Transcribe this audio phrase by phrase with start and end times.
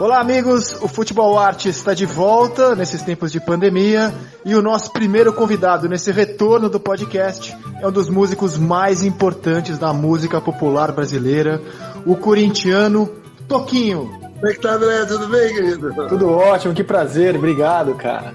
[0.00, 0.80] Olá, amigos!
[0.80, 5.88] O Futebol Arte está de volta nesses tempos de pandemia e o nosso primeiro convidado
[5.88, 7.52] nesse retorno do podcast
[7.82, 11.60] é um dos músicos mais importantes da música popular brasileira,
[12.06, 13.12] o corintiano
[13.48, 14.08] Toquinho.
[14.34, 15.04] Como é que tá, André?
[15.04, 15.92] Tudo bem, querido?
[16.08, 18.32] Tudo ótimo, que prazer, obrigado, cara.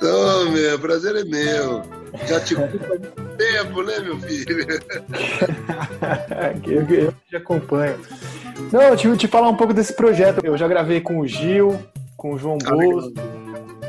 [0.00, 1.82] Ô, meu, prazer é meu.
[2.26, 4.66] Já te culpa há muito tempo, né, meu filho?
[6.66, 7.98] eu, eu te acompanho.
[8.72, 10.44] Não, eu te, te falar um pouco desse projeto.
[10.44, 11.78] Eu já gravei com o Gil,
[12.16, 13.12] com o João ah, Bosco,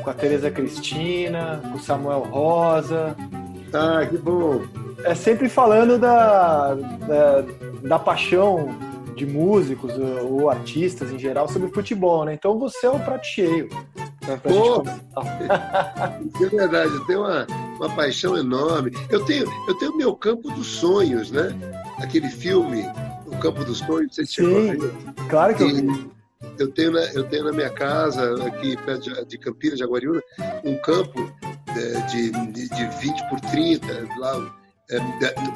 [0.02, 3.16] com a Tereza Cristina, com o Samuel Rosa.
[3.72, 4.62] Ah, que bom.
[5.04, 7.44] É sempre falando da, da,
[7.82, 8.74] da paixão
[9.16, 9.92] de músicos
[10.22, 12.34] ou artistas em geral sobre futebol, né?
[12.34, 13.68] Então você é o prato cheio.
[14.26, 14.82] Né, Pô,
[16.44, 18.92] é verdade, eu tenho uma, uma paixão enorme.
[19.08, 21.48] Eu tenho, eu tenho meu campo dos sonhos, né?
[21.98, 22.84] Aquele filme,
[23.26, 24.78] O Campo dos Sonhos, você Sim,
[25.28, 26.16] claro que eu vi.
[26.58, 30.22] Eu tenho, na, eu tenho na minha casa, aqui perto de, Campinas, de Aguariúna,
[30.64, 31.32] um campo
[31.68, 33.86] é, de, de, de 20 por 30,
[34.18, 34.54] lá
[34.90, 34.98] é,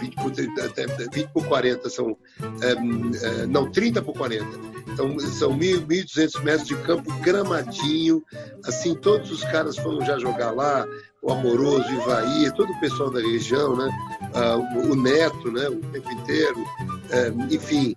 [0.00, 0.72] 20, por 30,
[1.12, 2.16] 20 por 40, são,
[2.62, 4.44] é, é, não, 30 por 40.
[4.88, 8.22] Então, são 1.200 metros de campo gramadinho,
[8.64, 10.86] assim, todos os caras foram já jogar lá,
[11.22, 13.88] o Amoroso, o Ivaí, todo o pessoal da região, né?
[14.34, 15.68] Ah, o Neto, né?
[15.68, 16.64] O tempo inteiro,
[17.10, 17.94] é, enfim,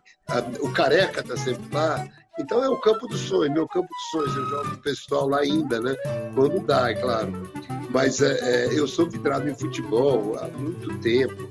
[0.59, 2.05] o Careca está sempre lá.
[2.39, 4.35] Então é o campo dos sonhos, meu campo dos sonhos.
[4.35, 5.95] Eu jogo o pessoal lá ainda, né?
[6.33, 7.31] Quando dá, é claro.
[7.91, 11.47] Mas é, é, eu sou vidrado em futebol há muito tempo.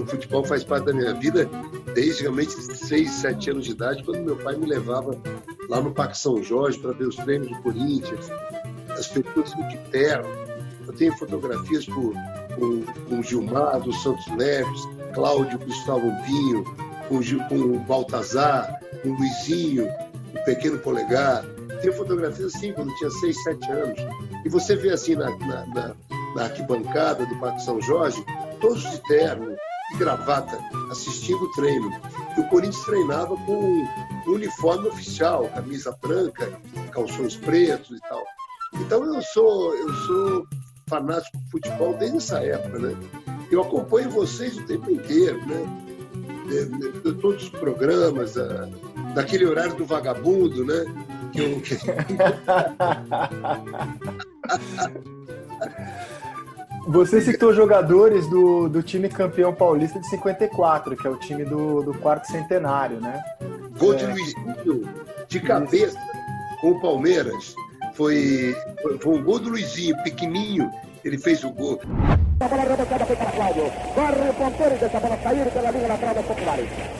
[0.00, 1.48] O futebol faz parte da minha vida
[1.94, 5.16] desde realmente 6, 7 anos de idade, quando meu pai me levava
[5.68, 8.28] lá no Parque São Jorge para ver os treinos do Corinthians,
[8.90, 10.49] as pessoas de terno.
[10.90, 12.12] Eu tenho fotografias com,
[13.08, 16.64] com Gilmar, dos Santos Neves, Cláudio Gustavo Pinho,
[17.08, 19.88] com, o Baltazar, com o Luizinho,
[20.34, 21.44] o Pequeno Polegar.
[21.80, 24.00] Tem fotografias assim, quando tinha 6, 7 anos.
[24.44, 25.94] E você vê assim na, na, na,
[26.34, 28.24] na arquibancada do Parque São Jorge,
[28.60, 29.54] todos de terno
[29.94, 30.58] e gravata,
[30.90, 31.88] assistindo o treino.
[32.36, 33.86] E o Corinthians treinava com
[34.26, 36.50] uniforme oficial, camisa branca,
[36.90, 38.24] calções pretos e tal.
[38.74, 40.46] Então eu sou, eu sou
[40.90, 42.94] fanático por futebol desde essa época, né?
[43.50, 45.90] Eu acompanho vocês o tempo inteiro, né?
[46.50, 46.66] de,
[47.00, 48.68] de, todos os programas, a,
[49.14, 50.84] daquele horário do vagabundo, né?
[51.32, 51.62] Que eu...
[56.88, 61.82] Você citou jogadores do, do time campeão paulista de 54, que é o time do,
[61.82, 63.22] do quarto centenário, né?
[63.78, 64.08] Gol de é...
[64.08, 64.88] Luizinho,
[65.28, 65.98] de cabeça,
[66.60, 67.54] com o Palmeiras.
[67.94, 70.70] Foi, foi, foi um gol do Luizinho, pequenininho,
[71.04, 71.80] ele fez o gol.
[72.40, 73.64] A bola rebocada foi para Cláudio.
[73.64, 76.14] O ponteiro deixa a bola cair pela linha lateral.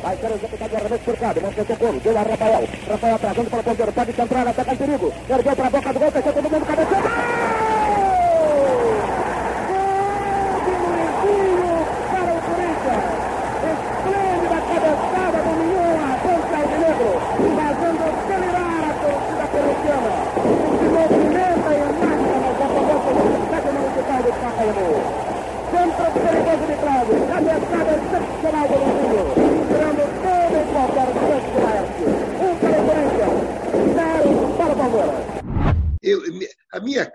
[0.03, 1.43] Vai ser executado o arremesso por Cláudio.
[1.79, 2.01] Gol.
[2.01, 2.69] Deu a Rafael.
[2.89, 3.93] Rafael atrasando para o ponteiro.
[3.93, 5.13] Pode centrar, ataca em perigo.
[5.29, 6.11] Ergueu para a boca do gol.
[6.11, 7.40] Fechou todo mundo.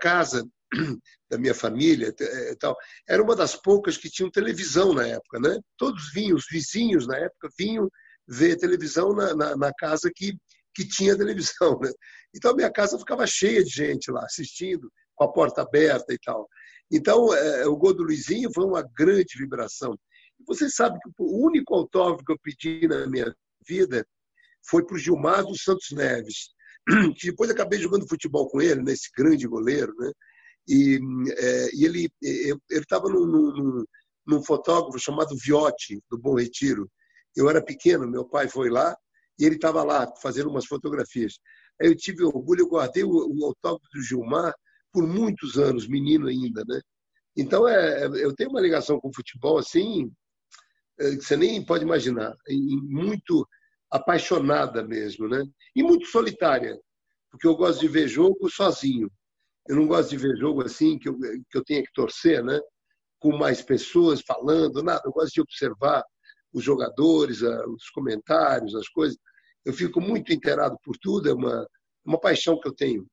[0.06, 0.46] Casa,
[1.28, 2.76] da minha família eh, tal,
[3.08, 5.58] era uma das poucas que tinham televisão na época, né?
[5.76, 7.90] Todos vinham, os vizinhos na época vinham
[8.28, 10.36] ver televisão na, na, na casa que,
[10.72, 11.90] que tinha televisão, né?
[12.32, 16.18] Então a minha casa ficava cheia de gente lá assistindo, com a porta aberta e
[16.24, 16.48] tal.
[16.92, 19.98] Então, é, o gol do Luizinho foi uma grande vibração.
[20.46, 23.34] Você sabe que o único autógrafo que eu pedi na minha
[23.66, 24.06] vida
[24.68, 26.54] foi para o Gilmar dos Santos Neves,
[27.18, 30.10] que depois acabei jogando futebol com ele, né, grande goleiro, né?
[30.68, 30.98] E,
[31.36, 32.08] é, e ele
[32.70, 33.84] estava num, num,
[34.26, 36.90] num, fotógrafo chamado Viotti, do Bom Retiro.
[37.36, 38.96] Eu era pequeno, meu pai foi lá
[39.38, 41.34] e ele estava lá fazendo umas fotografias.
[41.80, 44.52] Aí eu tive orgulho, eu guardei o, o autógrafo do Gilmar
[44.92, 46.80] por muitos anos, menino ainda, né?
[47.36, 50.10] Então, é, eu tenho uma ligação com o futebol assim,
[50.98, 53.46] é, que você nem pode imaginar, muito
[53.90, 55.44] apaixonada mesmo, né?
[55.74, 56.78] E muito solitária,
[57.30, 59.10] porque eu gosto de ver jogo sozinho.
[59.68, 62.60] Eu não gosto de ver jogo assim, que eu, que eu tenha que torcer, né?
[63.20, 65.02] Com mais pessoas falando, nada.
[65.04, 66.04] Eu gosto de observar
[66.52, 69.16] os jogadores, os comentários, as coisas.
[69.64, 71.66] Eu fico muito inteirado por tudo, é uma,
[72.04, 73.06] uma paixão que eu tenho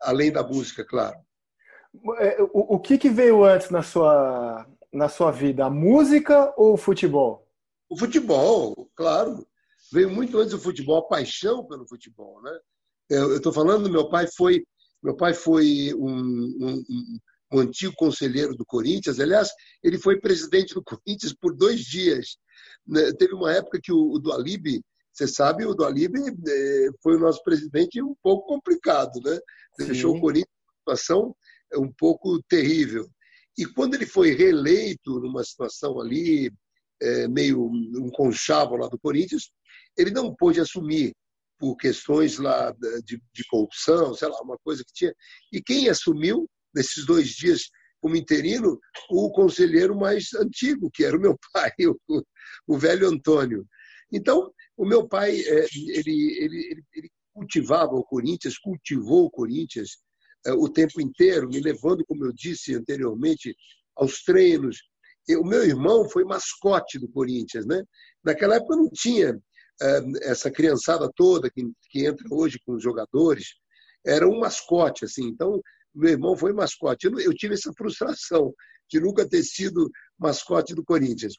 [0.00, 1.16] além da música, claro.
[2.18, 6.74] É, o, o que, que veio antes na sua, na sua vida, a música ou
[6.74, 7.46] o futebol?
[7.88, 9.46] O futebol, claro.
[9.92, 12.58] Veio muito antes do futebol, a paixão pelo futebol, né?
[13.08, 14.64] Eu estou falando, meu pai foi,
[15.02, 16.08] meu pai foi um,
[16.60, 16.84] um,
[17.52, 19.18] um, antigo conselheiro do Corinthians.
[19.18, 19.50] Aliás,
[19.82, 22.36] ele foi presidente do Corinthians por dois dias.
[22.86, 23.12] Né?
[23.18, 24.80] Teve uma época que o, o Dualib,
[25.12, 29.38] você sabe, o Dualib é, foi o nosso presidente um pouco complicado, né?
[29.76, 30.18] Deixou Sim.
[30.18, 31.36] o Corinthians numa situação
[31.74, 33.08] um pouco terrível.
[33.58, 36.52] E quando ele foi reeleito numa situação ali,
[37.02, 39.50] é, meio um conchavo lá do Corinthians,
[40.00, 41.12] ele não pôde assumir
[41.58, 42.74] por questões lá
[43.04, 45.14] de, de, corrupção, sei lá, uma coisa que tinha.
[45.52, 47.68] E quem assumiu nesses dois dias
[48.00, 48.80] como interino?
[49.10, 52.24] O conselheiro mais antigo, que era o meu pai, o,
[52.66, 53.66] o velho Antônio.
[54.10, 59.98] Então, o meu pai, é, ele, ele, ele cultivava o Corinthians, cultivou o Corinthians
[60.46, 63.54] é, o tempo inteiro, me levando, como eu disse anteriormente,
[63.94, 64.78] aos treinos.
[65.38, 67.84] O meu irmão foi mascote do Corinthians, né?
[68.24, 69.38] Naquela época não tinha
[70.22, 73.54] essa criançada toda que, que entra hoje com os jogadores,
[74.04, 75.26] era um mascote, assim.
[75.26, 75.60] Então,
[75.94, 77.06] meu irmão foi mascote.
[77.06, 78.54] Eu, eu tive essa frustração
[78.90, 81.34] de nunca ter sido mascote do Corinthians.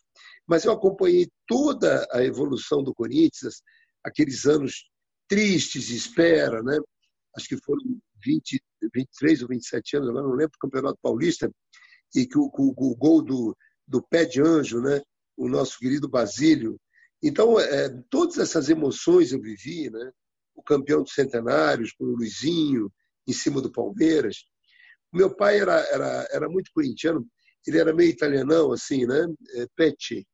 [0.47, 3.61] Mas eu acompanhei toda a evolução do Corinthians,
[4.03, 4.89] aqueles anos
[5.27, 6.77] tristes de espera, né?
[7.35, 7.81] Acho que foram
[8.23, 8.61] 20,
[8.93, 11.49] 23 ou 27 anos, agora não lembro, do Campeonato Paulista,
[12.13, 13.55] e que o, o, o gol do,
[13.87, 15.01] do pé de anjo, né?
[15.41, 16.79] o nosso querido Basílio,
[17.21, 20.11] então, é, todas essas emoções eu vivi, né?
[20.55, 22.91] O campeão dos centenários, com o Luizinho,
[23.27, 24.45] em cima do Palmeiras.
[25.13, 27.25] Meu pai era, era, era muito corintiano,
[27.67, 29.27] ele era meio italianão, assim, né?
[29.55, 30.25] É, Pecci.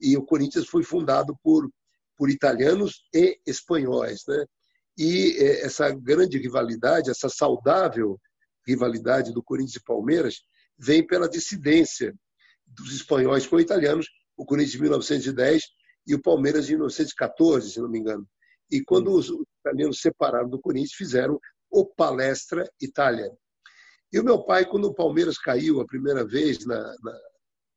[0.00, 1.68] E o Corinthians foi fundado por,
[2.16, 4.46] por italianos e espanhóis, né?
[4.96, 8.18] E é, essa grande rivalidade, essa saudável
[8.66, 10.42] rivalidade do Corinthians e Palmeiras,
[10.78, 12.14] vem pela dissidência
[12.66, 14.06] dos espanhóis com italianos.
[14.36, 15.62] O Corinthians de 1910
[16.06, 18.26] e o Palmeiras em 1914, se não me engano.
[18.70, 19.30] E quando os
[19.60, 21.38] italianos se separaram do Corinthians, fizeram
[21.70, 23.30] o Palestra Itália.
[24.12, 27.20] E o meu pai, quando o Palmeiras caiu a primeira vez na, na,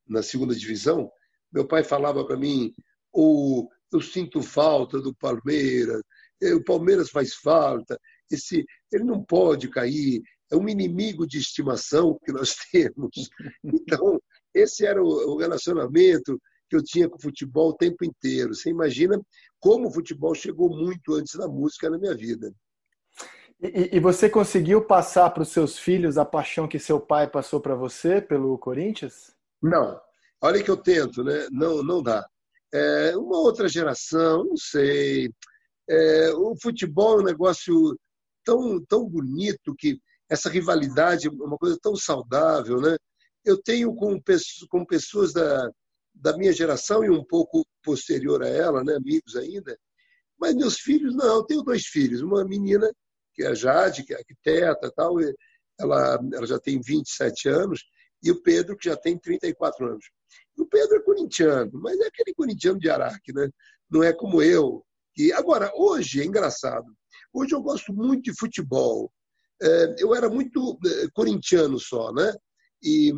[0.07, 1.11] na segunda divisão,
[1.51, 2.73] meu pai falava para mim:
[3.11, 6.01] oh, eu sinto falta do Palmeiras,
[6.41, 7.99] eh, o Palmeiras faz falta,
[8.31, 10.21] esse, ele não pode cair,
[10.51, 13.29] é um inimigo de estimação que nós temos.
[13.63, 14.19] Então,
[14.53, 16.39] esse era o relacionamento
[16.73, 18.55] que eu tinha com o futebol o tempo inteiro.
[18.55, 19.21] Você imagina
[19.59, 22.51] como o futebol chegou muito antes da música na minha vida.
[23.61, 27.61] E, e você conseguiu passar para os seus filhos a paixão que seu pai passou
[27.61, 29.35] para você pelo Corinthians?
[29.61, 30.01] Não.
[30.41, 31.47] Olha que eu tento, né?
[31.51, 32.27] Não, não dá.
[32.73, 35.31] É uma outra geração, não sei.
[35.87, 37.95] É, o futebol é um negócio
[38.43, 42.97] tão, tão bonito que essa rivalidade é uma coisa tão saudável, né?
[43.45, 44.19] Eu tenho com,
[44.69, 45.69] com pessoas da,
[46.13, 49.77] da minha geração e um pouco posterior a ela, né, amigos ainda.
[50.37, 52.21] Mas meus filhos, não, eu tenho dois filhos.
[52.21, 52.91] Uma menina,
[53.33, 55.17] que é a Jade, que é arquiteta tal,
[55.79, 57.83] ela, ela já tem 27 anos,
[58.21, 60.05] e o Pedro, que já tem 34 anos.
[60.57, 63.49] O Pedro é corintiano, mas é aquele corintiano de Araque, né?
[63.93, 64.83] não é como eu.
[65.15, 66.91] E, agora, hoje é engraçado.
[67.31, 69.11] Hoje eu gosto muito de futebol.
[69.61, 72.33] É, eu era muito é, corintiano só, né?
[72.83, 73.11] E,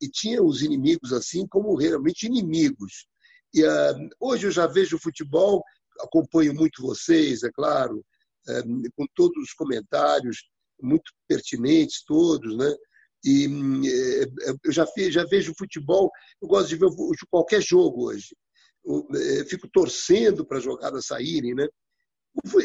[0.00, 3.06] e tinha os inimigos assim como realmente inimigos.
[3.52, 5.62] E uh, hoje eu já vejo futebol,
[6.00, 10.48] acompanho muito vocês, é claro, uh, com todos os comentários
[10.82, 12.74] muito pertinentes todos, né?
[13.22, 16.88] E uh, eu já, já vejo futebol, eu gosto de ver
[17.30, 18.34] qualquer jogo hoje.
[18.82, 21.68] Eu, eu fico torcendo para as jogadas saírem, né?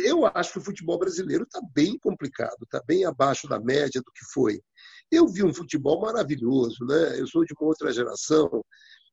[0.05, 4.11] Eu acho que o futebol brasileiro está bem complicado, está bem abaixo da média do
[4.11, 4.61] que foi.
[5.11, 7.19] Eu vi um futebol maravilhoso, né?
[7.19, 8.63] Eu sou de uma outra geração.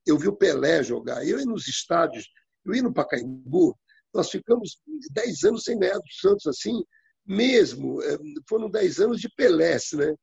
[0.07, 1.27] Eu vi o Pelé jogar.
[1.27, 2.27] Eu ia nos estádios,
[2.65, 3.77] eu ia no Pacaembu,
[4.15, 4.79] nós ficamos
[5.13, 6.83] 10 anos sem ganhar do Santos assim,
[7.27, 8.03] mesmo.
[8.03, 8.19] Eh,
[8.49, 10.15] foram 10 anos de Pelé, né?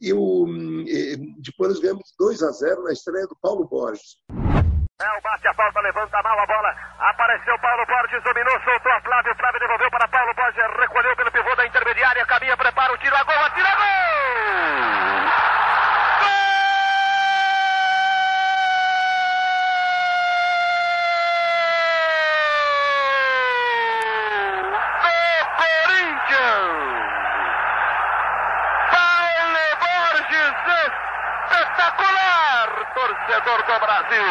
[0.00, 0.46] E o,
[0.88, 4.16] eh, depois nós ganhamos 2 a 0 na estreia do Paulo Borges.
[5.02, 6.72] É, o bate a falta, levanta mal a bola.
[7.00, 9.34] Apareceu Paulo Borges, dominou, soltou a Flávio.
[9.34, 12.24] Flávio devolveu para Paulo Borges, recolheu pelo pivô da intermediária.
[12.26, 15.23] Caminha, prepara o tiro, a gol, atira gol!
[33.14, 34.24] Torcedor do Brasil.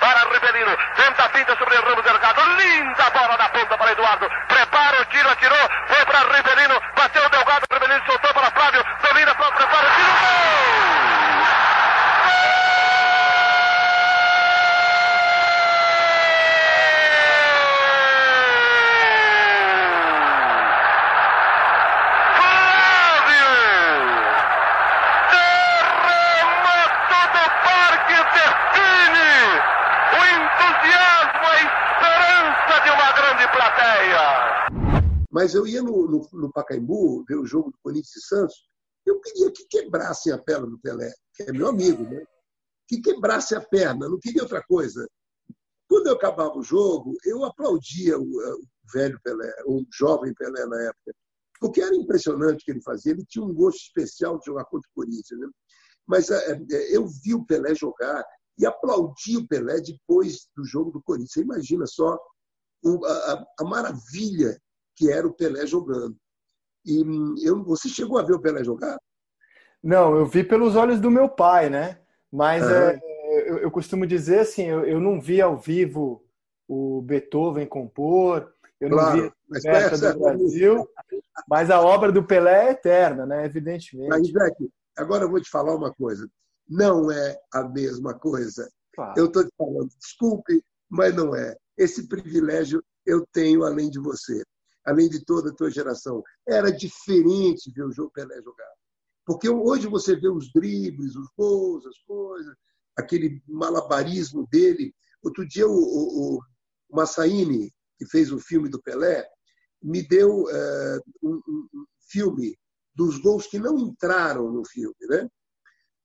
[0.00, 2.40] Para Rivelino, tenta a pinta sobre o Ramos Delgado.
[2.56, 4.28] Linda bola na ponta para Eduardo.
[4.48, 5.70] Prepara o tiro, atirou.
[5.88, 7.66] Foi para Rivelino, bateu o Delgado.
[7.70, 8.84] Rivelino soltou para Flávio.
[9.02, 10.12] Domina, prepara o tiro.
[10.20, 10.82] Gol!
[35.42, 38.54] Mas eu ia no, no, no Pacaembu ver o jogo do Corinthians e Santos,
[39.04, 42.24] eu queria que quebrassem a perna do Pelé, que é meu amigo, né?
[42.86, 45.04] que quebrasse a perna, não queria outra coisa.
[45.88, 48.62] Quando eu acabava o jogo, eu aplaudia o, o
[48.94, 51.12] velho Pelé, o jovem Pelé na época,
[51.58, 53.10] porque era impressionante o que ele fazia.
[53.10, 55.40] Ele tinha um gosto especial de jogar contra o Corinthians.
[55.40, 55.48] Né?
[56.06, 58.24] Mas é, é, eu vi o Pelé jogar
[58.56, 61.32] e aplaudi o Pelé depois do jogo do Corinthians.
[61.32, 62.16] Você imagina só
[62.84, 64.56] a, a maravilha
[65.02, 66.16] que era o Pelé jogando.
[66.86, 68.96] E hum, eu, você chegou a ver o Pelé jogar?
[69.82, 71.98] Não, eu vi pelos olhos do meu pai, né?
[72.30, 72.70] Mas uhum.
[72.70, 73.00] é,
[73.50, 76.24] eu, eu, costumo dizer assim, eu, eu, não vi ao vivo
[76.68, 80.88] o Beethoven compor, eu não claro, vi a festa do Brasil,
[81.48, 83.44] mas a obra do Pelé é eterna, né?
[83.44, 84.08] Evidentemente.
[84.08, 86.28] Mas, Jack, agora eu vou te falar uma coisa.
[86.68, 88.70] Não é a mesma coisa.
[88.94, 89.14] Claro.
[89.16, 91.56] Eu estou te falando, desculpe, mas não é.
[91.76, 94.42] Esse privilégio eu tenho além de você,
[94.84, 96.22] além de toda a tua geração.
[96.46, 98.72] Era diferente ver o Pelé jogar.
[99.24, 102.54] Porque hoje você vê os dribles, os gols, as coisas,
[102.96, 104.94] aquele malabarismo dele.
[105.22, 109.26] Outro dia o, o, o Massaini, que fez o filme do Pelé,
[109.82, 112.56] me deu é, um, um, filme
[112.94, 115.28] dos gols que não entraram no filme, né?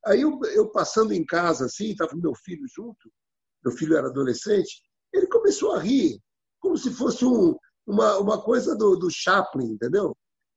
[0.05, 3.11] Aí eu, eu passando em casa assim, estava meu filho junto,
[3.63, 4.81] meu filho era adolescente,
[5.13, 6.21] ele começou a rir,
[6.59, 7.57] como se fosse um,
[7.87, 10.15] uma, uma coisa do, do Chaplin, entendeu?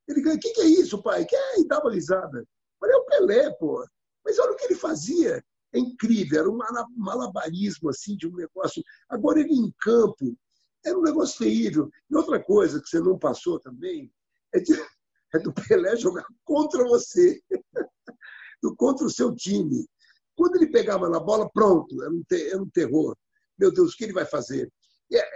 [0.09, 1.25] Ele o que, que é isso, pai?
[1.25, 1.61] Que é?
[1.61, 2.45] E dava risada.
[2.81, 3.87] Falei, é o Pelé, pô.
[4.25, 5.43] Mas olha o que ele fazia.
[5.73, 6.59] É incrível, era um
[6.97, 8.83] malabarismo assim de um negócio.
[9.09, 10.37] Agora ele em campo,
[10.85, 11.89] era um negócio terrível.
[12.11, 14.13] E outra coisa que você não passou também
[14.53, 14.73] é, de,
[15.35, 17.41] é do Pelé jogar contra você,
[18.77, 19.87] contra o seu time.
[20.35, 23.17] Quando ele pegava na bola, pronto, era um, era um terror.
[23.57, 24.69] Meu Deus, o que ele vai fazer?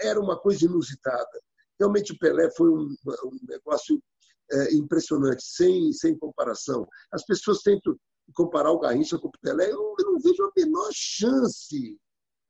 [0.01, 1.41] Era uma coisa inusitada.
[1.79, 4.01] Realmente o Pelé foi um, um negócio
[4.53, 6.87] é, impressionante, sem, sem comparação.
[7.13, 7.97] As pessoas tentam
[8.35, 11.99] comparar o Garrincha com o Pelé, eu, eu não vejo a menor chance,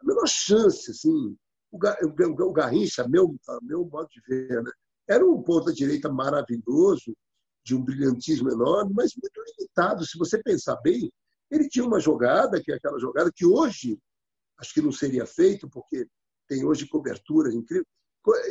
[0.01, 1.37] a menor chance, assim.
[1.73, 4.71] O, o, o Garrincha, meu, meu modo de ver, né?
[5.09, 7.17] era um ponta-direita maravilhoso,
[7.65, 10.07] de um brilhantismo enorme, mas muito limitado.
[10.07, 11.11] Se você pensar bem,
[11.51, 13.99] ele tinha uma jogada, que é aquela jogada que hoje
[14.59, 16.07] acho que não seria feito, porque
[16.47, 17.87] tem hoje coberturas incríveis.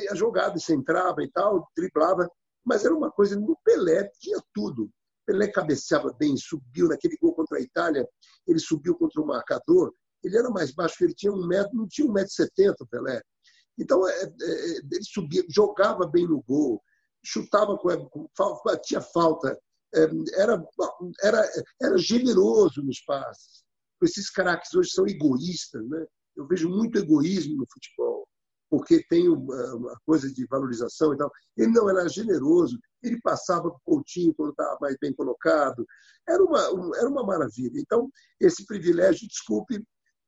[0.10, 2.30] A jogada se entrava e tal, driblava,
[2.64, 4.90] mas era uma coisa no Pelé, tinha tudo.
[5.26, 8.08] Pelé cabeceava bem, subiu naquele gol contra a Itália,
[8.46, 12.08] ele subiu contra o marcador, ele era mais baixo, ele tinha um metro, não tinha
[12.08, 13.22] um metro e setenta, Pelé.
[13.78, 16.82] Então, é, é, ele subia, jogava bem no gol,
[17.26, 18.30] chutava com,
[18.64, 19.58] batia falta,
[19.96, 20.04] é,
[20.36, 20.64] era,
[21.22, 21.52] era,
[21.82, 23.64] era generoso nos passes.
[24.02, 26.06] Esses craques hoje são egoístas, né?
[26.36, 28.23] Eu vejo muito egoísmo no futebol
[28.74, 31.32] porque tem uma, coisa de valorização e tal.
[31.56, 35.86] Ele não era generoso, ele passava com o Coutinho quando estava mais bem colocado.
[36.28, 37.80] Era uma, um, era uma maravilha.
[37.80, 38.10] Então,
[38.42, 39.80] esse privilégio, desculpe,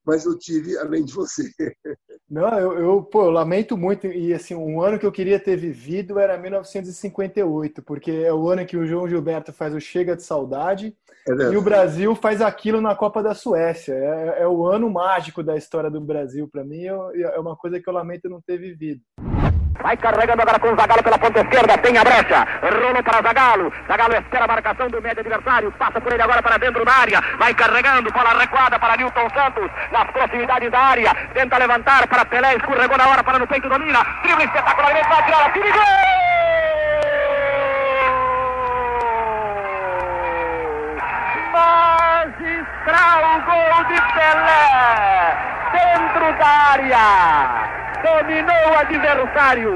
[0.06, 1.52] mas eu tive além de você.
[2.30, 4.06] Não, eu, eu, pô, eu lamento muito.
[4.06, 8.64] E assim, um ano que eu queria ter vivido era 1958, porque é o ano
[8.64, 10.96] que o João Gilberto faz o Chega de Saudade
[11.28, 13.94] é e o Brasil faz aquilo na Copa da Suécia.
[13.94, 16.86] É, é o ano mágico da história do Brasil para mim.
[16.86, 19.02] É uma coisa que eu lamento não ter vivido.
[19.82, 23.72] Vai carregando agora com o Zagalo pela ponta esquerda, tem a brecha, rolou para Zagalo,
[23.88, 27.22] Zagalo espera a marcação do médio adversário, passa por ele agora para dentro da área,
[27.38, 32.56] vai carregando, bola recuada para Newton Santos, nas proximidades da área, tenta levantar para Pelé,
[32.56, 36.35] escorregou na hora para no peito, domina, drible espetacular, vai tirar a tira Magistral gol
[43.88, 45.36] de Pelé,
[45.72, 47.76] dentro da área
[48.06, 49.72] dominou o adversário,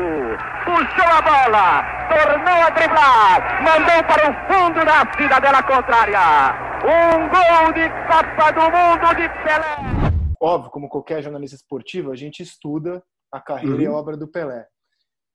[0.63, 6.69] puxou a bola, tornou a driblar, mandou para o fundo da cidadela contrária.
[6.85, 9.99] Um gol de Copa do Mundo de Pelé.
[10.39, 13.81] Óbvio, como qualquer jornalista esportivo, a gente estuda a carreira uhum.
[13.81, 14.67] e a obra do Pelé.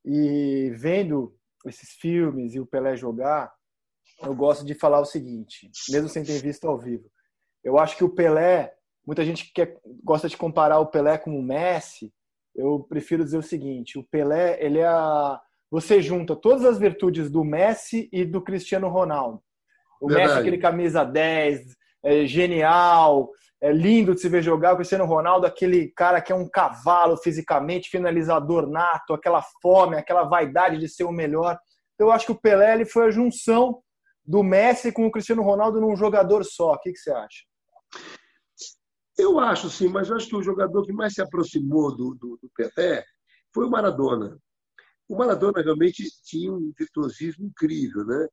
[0.04, 1.34] E vendo
[1.66, 3.52] esses filmes e o Pelé jogar,
[4.22, 7.10] eu gosto de falar o seguinte, mesmo sem ter visto ao vivo.
[7.64, 8.72] Eu acho que o Pelé,
[9.06, 12.12] muita gente quer, gosta de comparar o Pelé com o Messi,
[12.54, 15.40] eu prefiro dizer o seguinte: o Pelé, ele é a...
[15.70, 19.42] você junta todas as virtudes do Messi e do Cristiano Ronaldo.
[20.00, 20.28] O Verdade.
[20.28, 21.60] Messi, aquele camisa 10,
[22.04, 23.30] é genial,
[23.60, 24.74] é lindo de se ver jogar.
[24.74, 30.24] O Cristiano Ronaldo, aquele cara que é um cavalo fisicamente, finalizador nato, aquela fome, aquela
[30.24, 31.58] vaidade de ser o melhor.
[31.94, 33.80] Então, eu acho que o Pelé ele foi a junção
[34.24, 36.72] do Messi com o Cristiano Ronaldo num jogador só.
[36.72, 37.44] O que, que você acha?
[39.16, 42.38] Eu acho sim, mas eu acho que o jogador que mais se aproximou do, do,
[42.42, 43.04] do Pelé
[43.52, 44.36] foi o Maradona.
[45.08, 48.28] o Maradona realmente tinha um virtuosismo incrível, né?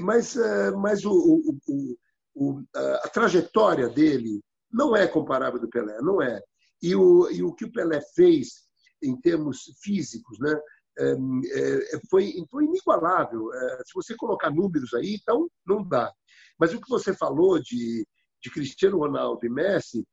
[0.00, 1.96] mas é, mas o, o,
[2.36, 2.62] o,
[3.02, 6.40] a trajetória dele não é comparável do Pelé, não é.
[6.80, 8.62] E o, e o que o Pelé fez
[9.02, 10.56] em termos físicos, né?
[10.98, 13.50] É, é, foi, inigualável.
[13.84, 16.12] Se você colocar números aí, então não dá.
[16.58, 18.06] Mas o que você falou de,
[18.42, 20.04] de Cristiano Ronaldo e Messi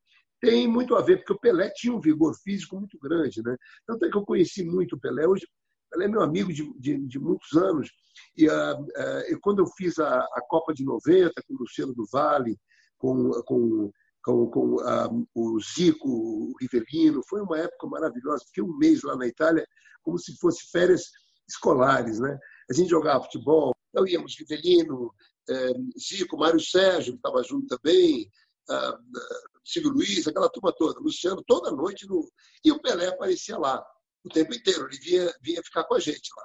[0.41, 3.41] tem muito a ver, porque o Pelé tinha um vigor físico muito grande.
[3.43, 3.55] Né?
[3.85, 5.27] Tanto é que eu conheci muito o Pelé.
[5.27, 5.45] Hoje,
[5.91, 7.89] Pelé é meu amigo de, de, de muitos anos.
[8.37, 12.05] E uh, uh, quando eu fiz a, a, Copa de 90 com o Luciano do
[12.11, 12.57] Vale,
[12.97, 13.91] com, com,
[14.23, 16.53] com, com uh, o Zico, o
[17.27, 18.45] foi uma época maravilhosa.
[18.47, 19.65] Fiquei um mês lá na Itália,
[20.01, 21.03] como se fosse férias
[21.47, 22.19] escolares.
[22.19, 22.37] Né?
[22.69, 25.13] A gente jogava futebol, então íamos Rivelino,
[25.49, 28.29] eh, Zico, Mário Sérgio, que estava junto também,
[29.65, 32.07] Silvio Luiz, aquela turma toda, Luciano, toda noite.
[32.07, 32.27] No...
[32.63, 33.83] E o Pelé aparecia lá
[34.23, 36.43] o tempo inteiro, ele vinha, vinha ficar com a gente lá.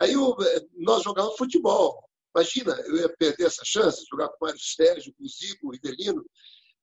[0.00, 2.02] Aí eu, eh, nós jogávamos futebol.
[2.34, 5.70] Imagina, eu ia perder essa chance jogar com o Mário Sérgio, com o Zico, o
[5.72, 6.24] Rivelino.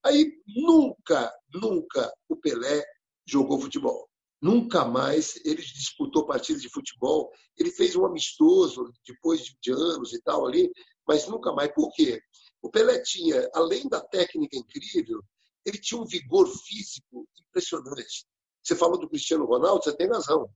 [0.04, 2.84] Aí nunca, nunca o Pelé
[3.26, 4.07] jogou futebol.
[4.41, 7.32] Nunca mais ele disputou partidas de futebol.
[7.58, 10.72] Ele fez um amistoso depois de anos e tal ali,
[11.08, 11.74] mas nunca mais.
[11.74, 12.22] Por quê?
[12.62, 15.22] O Pelé tinha, além da técnica incrível,
[15.65, 18.25] ele tinha um vigor físico impressionante.
[18.63, 20.50] Você falou do Cristiano Ronaldo, você tem razão.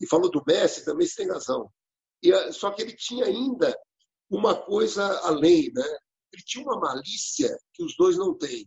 [0.00, 1.70] E falou do Messi, também você tem razão.
[2.22, 3.76] E, só que ele tinha ainda
[4.28, 5.98] uma coisa além, né?
[6.32, 8.66] Ele tinha uma malícia que os dois não têm.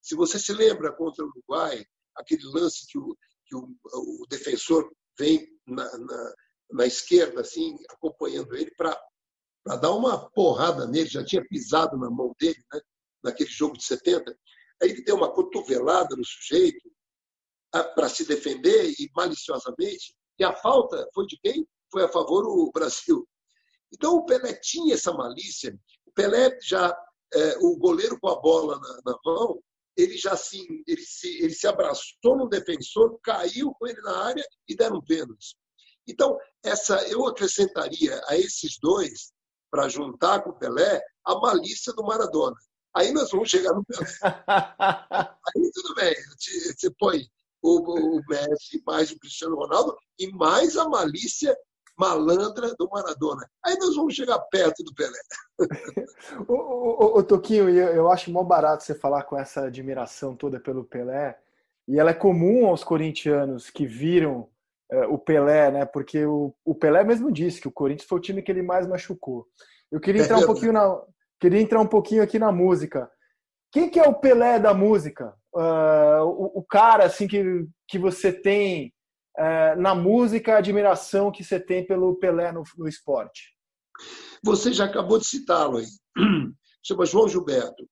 [0.00, 1.84] Se você se lembra contra o Uruguai,
[2.14, 3.16] aquele lance que o,
[3.48, 6.34] que o, o defensor vem na, na,
[6.72, 8.96] na, esquerda, assim, acompanhando ele para
[9.80, 12.80] dar uma porrada nele, já tinha pisado na mão dele, né?
[13.22, 14.36] naquele jogo de 70.
[14.82, 16.90] Aí ele deu uma cotovelada no sujeito
[17.94, 20.14] para se defender e maliciosamente.
[20.38, 21.66] E a falta foi de quem?
[21.90, 23.26] Foi a favor do Brasil.
[23.92, 25.76] Então o Pelé tinha essa malícia.
[26.06, 26.96] O Pelé já,
[27.34, 29.60] é, o goleiro com a bola na, na mão,
[29.98, 34.44] ele já assim, ele se, ele se abraçou no defensor, caiu com ele na área
[34.68, 35.56] e deram pênalti.
[36.06, 39.32] Então, essa eu acrescentaria a esses dois,
[39.68, 42.56] para juntar com o Pelé, a malícia do Maradona.
[42.96, 44.06] Aí nós vamos chegar no Pelé.
[45.46, 47.26] Aí tudo bem, você põe
[47.60, 51.56] o, o Messi mais o Cristiano Ronaldo e mais a malícia
[51.98, 53.48] malandra do Maradona.
[53.64, 55.18] Aí nós vamos chegar perto do Pelé.
[56.46, 60.84] o, o, o, Toquinho, eu acho mó barato você falar com essa admiração toda pelo
[60.84, 61.36] Pelé.
[61.88, 64.48] E ela é comum aos corintianos que viram
[64.90, 65.84] é, o Pelé, né?
[65.84, 68.86] Porque o, o Pelé mesmo disse que o Corinthians foi o time que ele mais
[68.86, 69.46] machucou.
[69.90, 71.02] Eu queria entrar um pouquinho na,
[71.40, 73.10] queria entrar um pouquinho aqui na música.
[73.72, 75.34] Quem que é o Pelé da música?
[75.52, 78.92] Uh, o, o, cara assim que, que você tem
[79.38, 83.54] uh, na música, a admiração que você tem pelo Pelé no, no esporte?
[84.42, 85.86] Você já acabou de citá-lo aí.
[86.82, 87.88] Chama João Gilberto.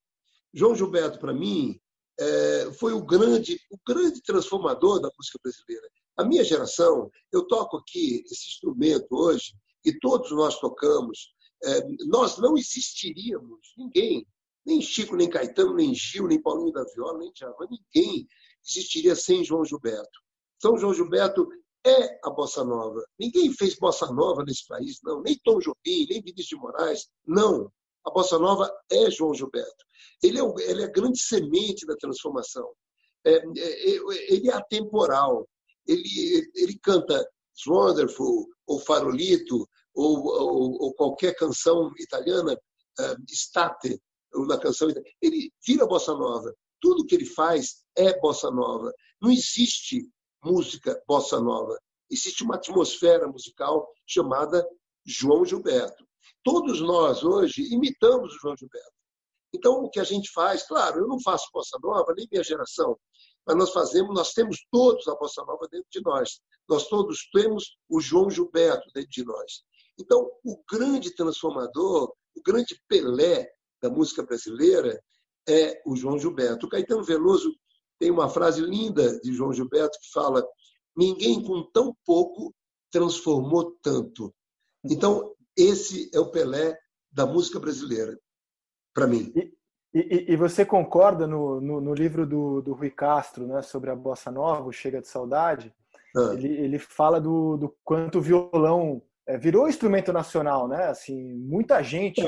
[0.54, 1.78] João Gilberto, para mim,
[2.18, 5.86] é, foi o grande, o grande transformador da música brasileira.
[6.16, 9.52] A minha geração, eu toco aqui esse instrumento hoje,
[9.84, 14.26] e todos nós tocamos, é, nós não existiríamos, ninguém,
[14.64, 18.26] nem Chico, nem Caetano, nem Gil, nem Paulinho da Viola, nem Djavan, ninguém
[18.66, 20.25] existiria sem João Gilberto.
[20.60, 21.48] São João Gilberto
[21.84, 23.04] é a bossa nova.
[23.18, 25.22] Ninguém fez bossa nova nesse país, não.
[25.22, 27.70] Nem Tom Jobim, nem Vinícius de Moraes, não.
[28.04, 29.84] A bossa nova é João Gilberto.
[30.22, 32.68] Ele é, ele é a grande semente da transformação.
[33.24, 35.48] É, é, é, ele é atemporal.
[35.86, 37.14] Ele, ele canta
[37.52, 44.00] It's Wonderful, ou Farolito, ou, ou, ou qualquer canção italiana, uh, State,
[44.34, 44.88] uma canção.
[45.22, 46.54] Ele vira bossa nova.
[46.80, 48.92] Tudo que ele faz é bossa nova.
[49.20, 50.06] Não existe
[50.46, 51.76] música bossa nova.
[52.08, 54.66] Existe uma atmosfera musical chamada
[55.04, 56.06] João Gilberto.
[56.44, 58.94] Todos nós hoje imitamos o João Gilberto.
[59.52, 62.96] Então, o que a gente faz, claro, eu não faço bossa nova, nem minha geração,
[63.44, 66.40] mas nós fazemos, nós temos todos a bossa nova dentro de nós.
[66.68, 69.62] Nós todos temos o João Gilberto dentro de nós.
[69.98, 73.48] Então, o grande transformador, o grande Pelé
[73.80, 75.02] da música brasileira
[75.48, 76.66] é o João Gilberto.
[76.66, 77.52] O Caetano Veloso
[77.98, 80.46] tem uma frase linda de João Gilberto que fala:
[80.96, 82.54] Ninguém com tão pouco
[82.90, 84.34] transformou tanto.
[84.84, 86.78] Então, esse é o Pelé
[87.10, 88.18] da música brasileira,
[88.94, 89.32] para mim.
[89.34, 89.52] E,
[89.94, 93.96] e, e, você concorda no, no, no, livro do, do Rui Castro, né, sobre a
[93.96, 95.74] bossa nova, o Chega de Saudade?
[96.14, 96.34] Ah.
[96.34, 100.84] Ele, ele fala do, do quanto o violão é, virou instrumento nacional, né?
[100.84, 102.22] Assim, muita gente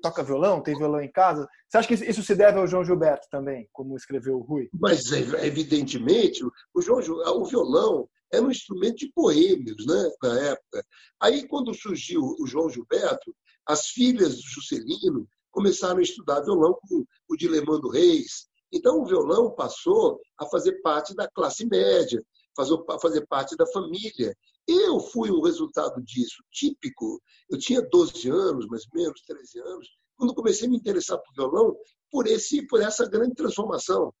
[0.00, 1.48] toca violão, tem violão em casa.
[1.68, 4.68] Você acha que isso se deve ao João Gilberto também, como escreveu o Rui?
[4.72, 7.00] Mas evidentemente, o João,
[7.40, 10.84] o violão era um instrumento de boêmios né, na época.
[11.20, 13.34] Aí, quando surgiu o João Gilberto,
[13.66, 18.46] as filhas do Juscelino começaram a estudar violão com o Dilemando Reis.
[18.72, 22.20] Então, o violão passou a fazer parte da classe média,
[22.56, 24.36] a fazer parte da família.
[24.66, 27.20] Eu fui um resultado disso, típico.
[27.50, 31.34] Eu tinha 12 anos, mais ou menos, 13 anos, quando comecei a me interessar por
[31.34, 31.76] violão,
[32.10, 34.12] por, esse, por essa grande transformação.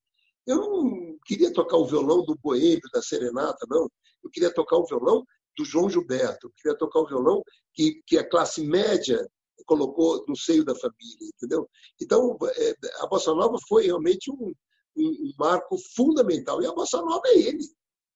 [0.46, 3.88] Eu não queria tocar o violão do Boêmio, da Serenata, não.
[4.22, 5.24] Eu queria tocar o violão
[5.56, 6.48] do João Gilberto.
[6.48, 7.42] Eu queria tocar o violão
[7.72, 9.26] que, que a classe média
[9.66, 11.68] colocou no seio da família, entendeu?
[12.00, 14.52] Então, é, a Bossa Nova foi realmente um,
[14.96, 16.60] um, um marco fundamental.
[16.60, 17.64] E a Bossa Nova é ele.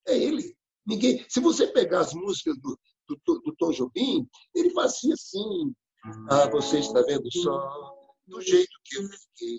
[0.09, 0.57] É ele.
[0.87, 1.25] Ninguém.
[1.29, 5.75] Se você pegar as músicas do, do, do Tom Jobim, ele fazia assim.
[6.31, 7.95] Ah, você está vendo só
[8.27, 9.59] do jeito que eu fiquei,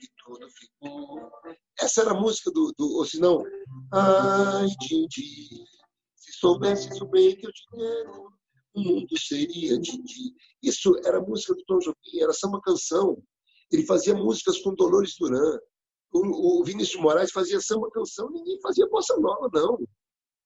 [0.00, 1.30] que tudo ficou.
[1.80, 2.72] Essa era a música do.
[2.78, 3.42] do ou se não,
[3.92, 5.64] ai, Dindi,
[6.14, 8.28] se soubesse isso bem que eu te quero,
[8.74, 10.34] o mundo seria Dindi.
[10.62, 13.22] Isso era música do Tom Jobim, era só uma canção.
[13.70, 15.58] Ele fazia músicas com Dolores Duran.
[16.16, 19.78] O, Vinícius Moraes fazia samba canção, ninguém fazia bossa nova, não.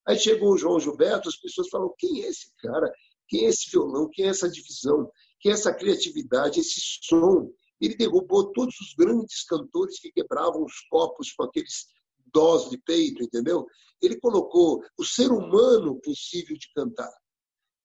[0.07, 2.91] Aí chegou o João Gilberto, as pessoas falam: quem é esse cara?
[3.29, 4.09] Quem é esse violão?
[4.11, 5.11] Quem é essa divisão?
[5.41, 7.51] Quem é essa criatividade, esse som?
[7.81, 11.87] Ele derrubou todos os grandes cantores que quebravam os copos com aqueles
[12.33, 13.67] dós de peito, entendeu?
[14.01, 17.13] Ele colocou o ser humano possível de cantar.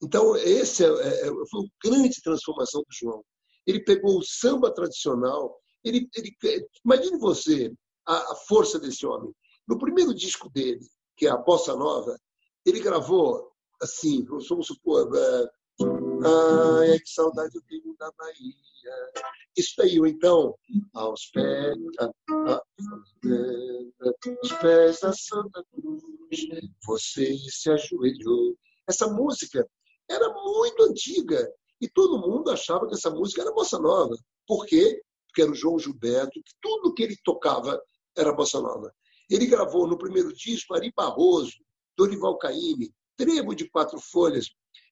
[0.02, 3.24] Então, esse é, é, foi uma grande transformação do João.
[3.66, 5.60] Ele pegou o samba tradicional.
[5.84, 6.36] Ele, ele
[6.84, 7.74] imagine você
[8.06, 9.34] a, a força desse homem.
[9.68, 12.18] No primeiro disco dele, que é a Bossa Nova,
[12.66, 15.50] ele gravou assim, vamos supor, é,
[15.82, 18.64] ai, que saudade eu tenho da Bahia.
[19.56, 20.56] Isso aí, então,
[20.94, 21.78] aos pés,
[24.32, 26.02] aos pés da Santa Cruz,
[26.86, 28.58] você se ajoelhou.
[28.88, 29.68] Essa música
[30.10, 34.16] era muito antiga e todo mundo achava que essa música era bossa nova.
[34.48, 34.66] Por
[35.34, 37.82] Porque era o João Gilberto, que tudo que ele tocava
[38.16, 38.94] era bossa nova.
[39.28, 41.58] Ele gravou no primeiro disco Ari Barroso,
[41.98, 44.52] Dorival Caymmi, Trevo de Quatro Folhas,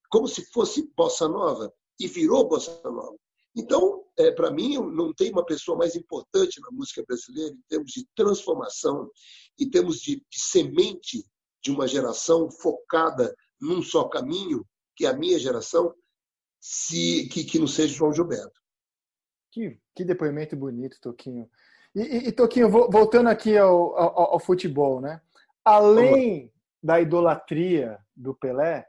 [0.09, 3.15] como se fosse bossa nova, e virou bossa nova.
[3.55, 7.91] Então, é, para mim, não tem uma pessoa mais importante na música brasileira em termos
[7.91, 9.11] de transformação,
[9.59, 11.23] em termos de, de semente
[11.63, 15.93] de uma geração focada num só caminho, que é a minha geração,
[16.59, 18.60] se, que, que não seja João Gilberto.
[19.51, 21.49] Que, que depoimento bonito, Toquinho.
[21.93, 25.21] E, e, e Toquinho, voltando aqui ao, ao, ao, futebol, né?
[25.63, 28.87] Além da idolatria do Pelé,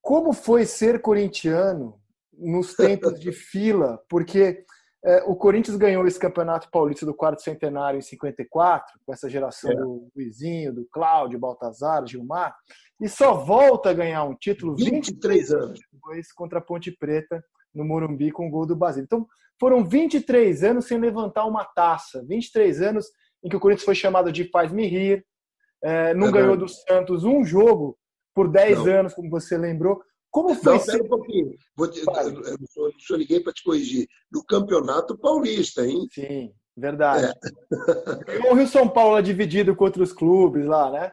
[0.00, 2.00] como foi ser corintiano
[2.32, 4.00] nos tempos de fila?
[4.08, 4.64] Porque
[5.04, 9.70] é, o Corinthians ganhou esse campeonato paulista do quarto centenário em 54, com essa geração
[9.70, 9.74] é.
[9.74, 12.54] do Luizinho, do Cláudio, Baltazar, Gilmar,
[13.00, 17.84] e só volta a ganhar um título 23 anos depois contra a Ponte Preta no
[17.84, 19.04] Morumbi com o gol do Basílio.
[19.04, 19.26] Então,
[19.60, 23.06] foram 23 anos sem levantar uma taça, 23 anos
[23.42, 25.24] em que o Corinthians foi chamado de faz-me rir,
[25.82, 27.96] é, não é ganhou do Santos um jogo
[28.34, 28.86] por 10 não.
[28.86, 30.00] anos, como você lembrou.
[30.30, 31.02] Como foi não, ser...
[31.02, 31.52] um pouquinho.
[31.76, 34.06] Vou te, eu só liguei para te corrigir.
[34.30, 36.06] No Campeonato Paulista, hein?
[36.12, 37.32] Sim, verdade.
[37.32, 38.50] É.
[38.50, 41.12] O Rio São Paulo é dividido com outros clubes lá, né?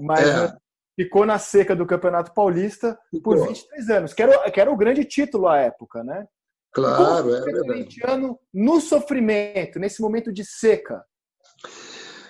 [0.00, 0.56] Mas é.
[0.96, 3.36] ficou na seca do Campeonato Paulista ficou.
[3.36, 6.26] por 23 anos, que era, que era o grande título à época, né?
[6.76, 7.98] Claro, é verdade.
[8.52, 11.02] no sofrimento, nesse momento de seca.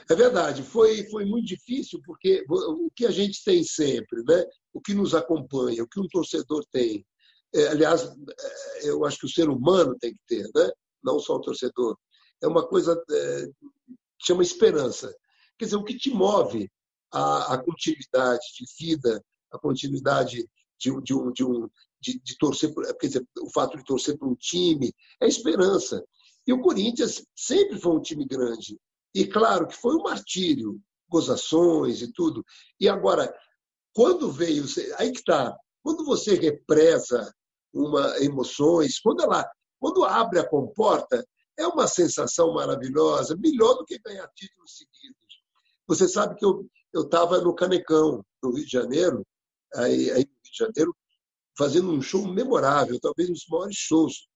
[0.09, 4.45] É verdade, foi, foi muito difícil, porque o que a gente tem sempre, né?
[4.73, 7.05] o que nos acompanha, o que um torcedor tem.
[7.53, 10.71] É, aliás, é, eu acho que o ser humano tem que ter, né?
[11.03, 11.99] não só o torcedor.
[12.41, 15.13] É uma coisa é, que chama esperança.
[15.59, 16.71] Quer dizer, o que te move
[17.13, 21.69] a, a continuidade de vida, a continuidade de, de, um, de, um,
[22.01, 26.05] de, de torcer, quer dizer, o fato de torcer para um time, é esperança.
[26.47, 28.79] E o Corinthians sempre foi um time grande.
[29.15, 32.45] E claro que foi um martírio, gozações e tudo.
[32.79, 33.35] E agora,
[33.95, 34.65] quando veio.
[34.99, 35.57] Aí que está.
[35.83, 37.33] Quando você represa
[37.73, 41.25] uma emoções, quando ela quando abre a comporta,
[41.59, 45.43] é uma sensação maravilhosa, melhor do que ganhar títulos seguidos.
[45.87, 49.27] Você sabe que eu estava no Canecão, no Rio de Janeiro,
[49.75, 50.97] aí, aí, no Rio de Janeiro,
[51.57, 54.29] fazendo um show memorável, talvez um dos maiores shows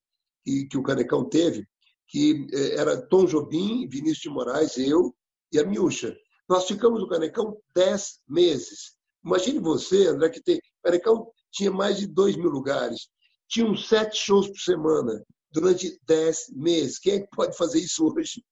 [0.45, 1.67] que, que o Canecão teve,
[2.09, 5.15] que eh, era Tom Jobim, Vinícius de Moraes, eu
[5.53, 6.17] e a Miúcha.
[6.49, 8.97] Nós ficamos no Canecão dez meses.
[9.25, 10.57] Imagine você, André, que tem.
[10.57, 13.09] O Canecão tinha mais de dois mil lugares.
[13.49, 16.99] Tinham sete shows por semana, durante dez meses.
[16.99, 18.43] Quem é que pode fazer isso hoje?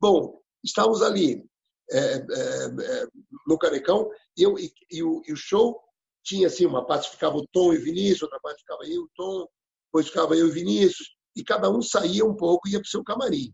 [0.00, 1.44] Bom, estávamos ali.
[1.92, 3.06] é, é,
[3.46, 5.80] no Canecão, e, eu, e, e, o, e, o, show
[6.22, 8.98] tinha assim, uma parte ficava o Tom e o Vinícius, outra parte ficava eu e
[8.98, 9.46] o Tom,
[9.86, 12.86] depois ficava eu e o Vinícius, e cada um saía um pouco e ia para
[12.86, 13.52] o seu camarim.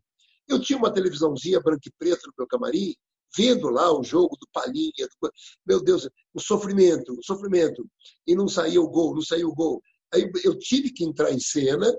[0.48, 2.94] Eu tinha uma televisãozinha branca e preta no meu camarim,
[3.36, 5.30] vendo lá o jogo do Palinha, do...
[5.66, 7.86] meu Deus, o sofrimento, o sofrimento,
[8.26, 9.82] e não saía o gol, não saía o gol.
[10.12, 11.92] Aí eu tive que entrar em cena,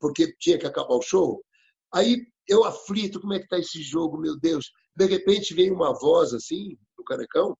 [0.00, 1.44] porque tinha que acabar o show.
[1.92, 4.70] Aí eu aflito, como é que está esse jogo, meu Deus?
[4.96, 7.56] De repente vem uma voz assim, do Canecão,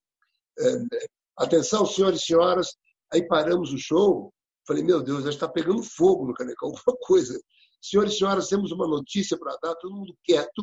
[1.36, 2.74] atenção, senhores e senhoras,
[3.12, 4.32] aí paramos o show,
[4.66, 7.40] falei, meu Deus, já está pegando fogo no Canecão, alguma coisa.
[7.80, 10.62] Senhores e senhoras, temos uma notícia para dar, todo mundo quieto,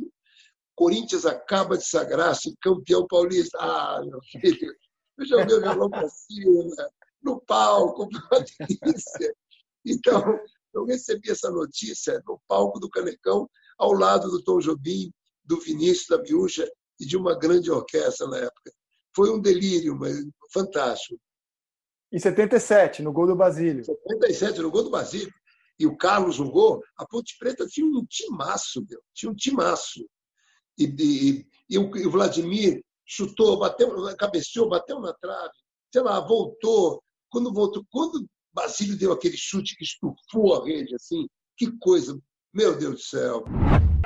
[0.76, 3.58] Corinthians acaba de sagrar-se campeão paulista.
[3.60, 4.74] Ah, meu filho,
[5.18, 6.90] eu joguei o violão para cima,
[7.22, 9.36] no palco, uma delícia.
[9.86, 10.40] Então,
[10.74, 15.12] eu recebi essa notícia no palco do Canecão, ao lado do Tom Jobim,
[15.44, 16.68] do Vinícius da Miúcha
[17.00, 18.72] e de uma grande orquestra na época.
[19.16, 20.18] Foi um delírio, mas
[20.54, 21.20] fantástico.
[22.12, 23.86] Em 77, no gol do Basílio.
[23.86, 25.34] 77, no gol do Basílio.
[25.80, 29.02] E o Carlos no gol, a Ponte Preta tinha um timaço, meu.
[29.14, 30.06] Tinha um timaço
[30.78, 35.54] e, e, e, o, e o Vladimir chutou, bateu, cabeceou, bateu na trave,
[35.92, 37.04] sei lá, voltou.
[37.30, 42.20] Quando voltou, quando Basílio deu aquele chute que estufou a rede, assim, que coisa,
[42.54, 43.44] meu Deus do céu.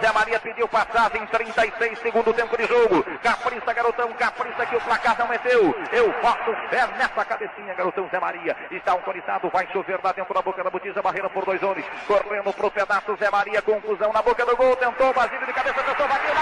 [0.02, 3.04] Zé Maria pediu passagem em 36 segundo tempo de jogo.
[3.24, 5.76] Capriça, garotão, capriça que o placar não meteu.
[5.92, 8.56] Eu boto fé nessa cabecinha, garotão Zé Maria.
[8.72, 11.86] Está autorizado, vai chover lá dentro da boca da botija, barreira por dois homens.
[12.08, 14.76] Correndo pro pedaço, Zé Maria, conclusão na boca do gol.
[14.76, 16.42] Tentou, Basílio de cabeça, tentou, bateu lá.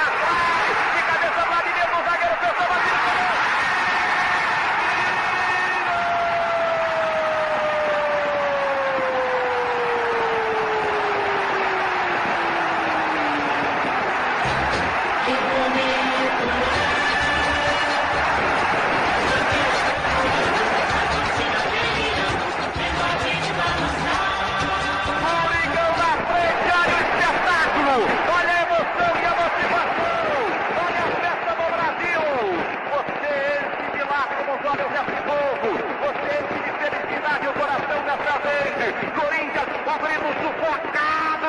[0.95, 2.03] De cabeça, Vladimir, do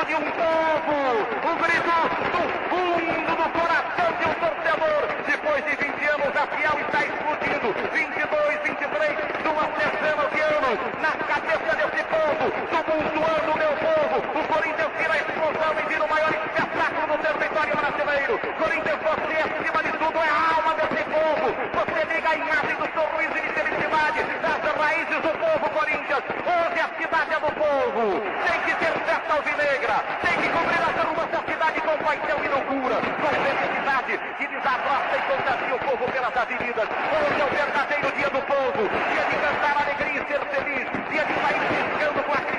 [0.07, 0.95] de um povo,
[1.43, 1.97] o um grito
[2.31, 5.01] do fundo do coração de um torcedor.
[5.25, 7.73] Depois de 20 anos, a Fiel está explodindo.
[7.91, 12.45] 22, 23, duas dezenas de anos na cabeça desse povo,
[12.85, 17.17] tumultuando o meu povo, o Corinthians tira a explosão e vira o maior espetáculo do
[17.23, 18.37] território brasileiro.
[18.59, 21.47] Corinthians, você acima de tudo é a alma desse povo.
[21.55, 26.23] Você liga a imagem do sorriso e de felicidade das raízes do povo Corinthians.
[26.35, 28.03] Hoje a cidade é do povo.
[28.43, 29.95] Tem que ter festa alvinegra.
[30.19, 32.95] Tem que cobrir a turma da cidade com paixão e loucura.
[32.99, 36.87] Com felicidade que desabrocha e contagia o povo pelas avenidas.
[36.91, 38.83] Hoje é o verdadeiro dia do povo.
[38.83, 40.85] Dia de cantar alegria e ser feliz.
[41.07, 42.54] Dia de sair piscando com a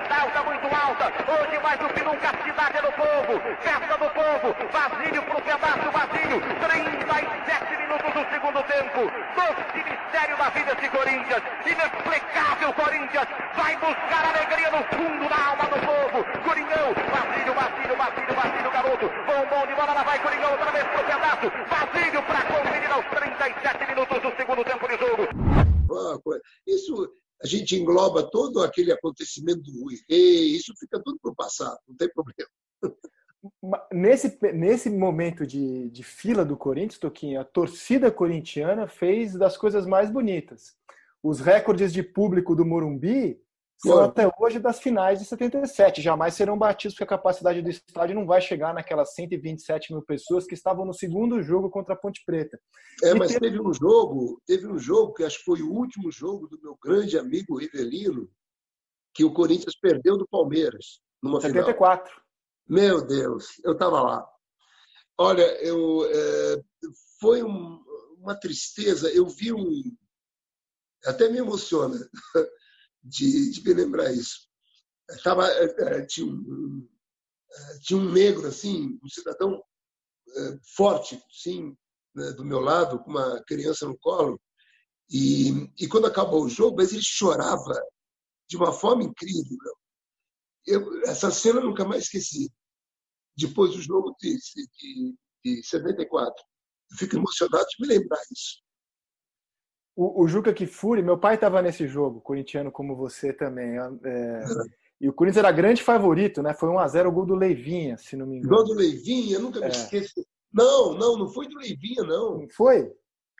[0.66, 1.12] muito alta.
[1.30, 4.56] Hoje mais do que nunca a cidade é do povo, festa do povo.
[4.72, 6.40] Basílio pro pedaço, Basílio.
[6.60, 9.00] 37 minutos do segundo tempo.
[9.34, 11.42] Doce mistério da vida esse Corinthians.
[11.64, 13.28] Inexplicável Corinthians.
[13.54, 16.24] Vai buscar alegria no fundo da alma do povo.
[16.42, 19.08] Coringão, Basílio, Basílio, Basílio, Basílio, garoto.
[19.26, 21.52] Bombom de bola, lá vai Coringão outra vez pro pedaço.
[21.70, 23.75] Basílio para conferir aos 37
[27.46, 31.96] gente engloba todo aquele acontecimento do Rui Rei, isso fica tudo para o passado, não
[31.96, 32.50] tem problema.
[33.92, 39.86] Nesse, nesse momento de, de fila do Corinthians, Toquinho, a torcida corintiana fez das coisas
[39.86, 40.74] mais bonitas.
[41.22, 43.40] Os recordes de público do Morumbi
[43.78, 46.00] são até hoje das finais de 77.
[46.00, 50.46] Jamais serão batidos porque a capacidade do estádio não vai chegar naquelas 127 mil pessoas
[50.46, 52.58] que estavam no segundo jogo contra a Ponte Preta.
[53.04, 53.40] É, mas teve...
[53.50, 56.76] teve um jogo, teve um jogo que acho que foi o último jogo do meu
[56.82, 58.30] grande amigo Rivelino,
[59.14, 62.08] que o Corinthians perdeu do Palmeiras numa 74.
[62.08, 62.26] Final.
[62.68, 64.26] Meu Deus, eu estava lá.
[65.18, 66.62] Olha, eu é,
[67.20, 67.82] foi um,
[68.18, 69.10] uma tristeza.
[69.10, 69.82] Eu vi um,
[71.04, 71.96] até me emociona
[73.06, 74.48] de, de me lembrar isso.
[75.22, 76.88] Tava, é, é, tinha, um,
[77.50, 79.62] é, tinha um negro, assim, um cidadão
[80.76, 81.74] forte, sim,
[82.14, 84.40] né, do meu lado, com uma criança no colo.
[85.08, 87.80] E, e quando acabou o jogo, mas ele chorava
[88.48, 89.58] de uma forma incrível.
[90.66, 92.52] Eu, essa cena eu nunca mais esqueci.
[93.36, 95.14] Depois do jogo de, de,
[95.44, 96.34] de 74.
[96.90, 98.65] Eu fico emocionado de me lembrar isso
[99.96, 103.78] o, o Juca Kifuri, meu pai estava nesse jogo, corintiano como você também.
[104.04, 104.44] É,
[105.00, 106.52] e o Corinthians era grande favorito, né?
[106.52, 108.56] Foi 1x0 o gol do Leivinha, se não me engano.
[108.56, 109.70] Gol do Leivinha, nunca me é.
[109.70, 110.24] esqueço.
[110.52, 112.40] Não, não, não foi do Leivinha, não.
[112.40, 112.92] Não foi?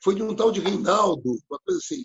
[0.03, 2.05] Foi de um tal de Reinaldo, uma coisa assim.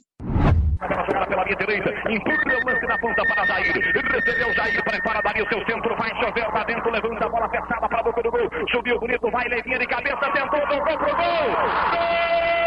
[0.80, 3.74] Aquela jogada pela linha direita, empurra o lance na ponta para Jair.
[3.74, 8.00] Recebeu Jair, prepara Dario, seu centro, vai chover lá dentro, levanta a bola fechada para
[8.00, 8.50] a boca do gol.
[8.72, 12.62] Subiu bonito, vai Leivinha de cabeça, tentou, tocou pro gol.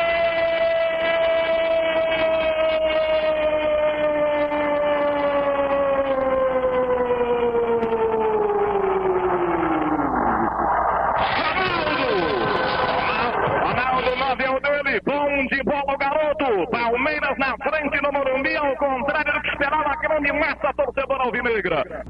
[13.64, 16.70] Ronaldo, nove é o dele, bom de bola o garoto.
[16.70, 19.33] Palmeiras na frente no Morumbi, ao contrário
[19.94, 22.04] do grande massa torcedora alvinegra.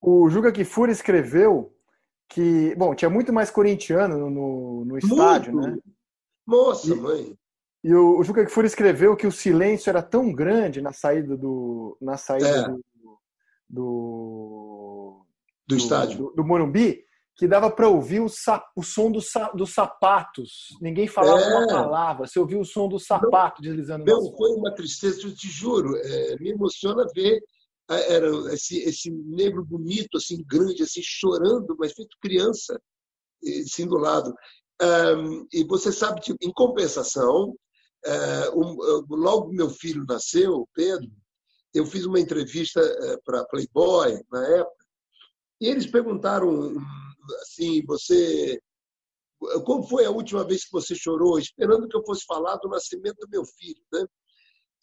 [0.00, 1.72] O Juca Kifuri escreveu
[2.28, 5.68] que, bom, tinha muito mais corintiano no, no, no estádio, Muito.
[5.76, 5.78] né?
[6.46, 7.36] Nossa, E- mãe.
[7.82, 11.96] E o, o Juca Kfouri escreveu que o silêncio era tão grande na saída do
[11.98, 12.62] na saída É.
[12.68, 12.84] do,
[13.70, 15.26] do,
[15.66, 16.18] Do estádio.
[16.18, 17.02] do, do Morumbi
[17.40, 18.26] que dava para ouvir o,
[18.76, 20.76] o som dos sa- dos sapatos.
[20.78, 21.46] Ninguém falava É.
[21.48, 22.26] uma palavra.
[22.26, 24.36] Você ouvia o som do sapato deslizando no Meu, asfalto.
[24.36, 25.96] foi uma tristeza, eu te juro.
[25.96, 27.40] é, me emociona ver
[27.90, 32.78] é, era esse, esse negro bonito, assim, grande, assim, chorando, mas feito criança,
[33.64, 34.34] assim, do lado.
[34.78, 37.56] Ahm, e você sabe, tipo, em compensação,
[38.04, 38.76] é, um,
[39.08, 41.10] logo meu filho nasceu, Pedro,
[41.72, 42.82] eu fiz uma entrevista
[43.24, 44.84] para Playboy, na época,
[45.58, 46.74] e eles perguntaram
[47.42, 48.60] assim, você
[49.64, 53.16] como foi a última vez que você chorou, esperando que eu fosse falar do nascimento
[53.20, 54.04] do meu filho, né?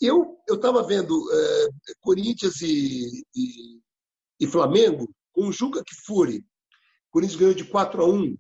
[0.02, 1.68] Eu estava vendo é,
[2.02, 3.80] Corinthians e, e,
[4.40, 6.40] e Flamengo com o Juca Kfouri.
[6.40, 8.38] O Corinthians ganhou de 4 a 1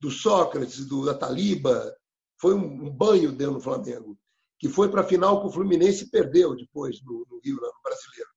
[0.00, 1.94] do Sócrates, do da Taliba,
[2.40, 4.18] foi um, um banho dentro do Flamengo,
[4.58, 7.68] que foi para a final com o Fluminense e perdeu depois no, no Rio, lá
[7.68, 8.27] no Brasileiro.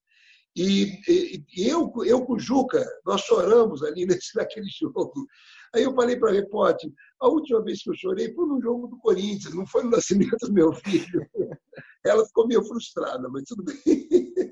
[0.56, 5.26] E, e, e eu, eu com o Juca, nós choramos ali nesse, naquele jogo.
[5.74, 8.88] Aí eu falei para a repórter, a última vez que eu chorei foi no jogo
[8.88, 11.26] do Corinthians, não foi no nascimento do meu filho.
[12.06, 13.78] Ela ficou meio frustrada, mas tudo bem.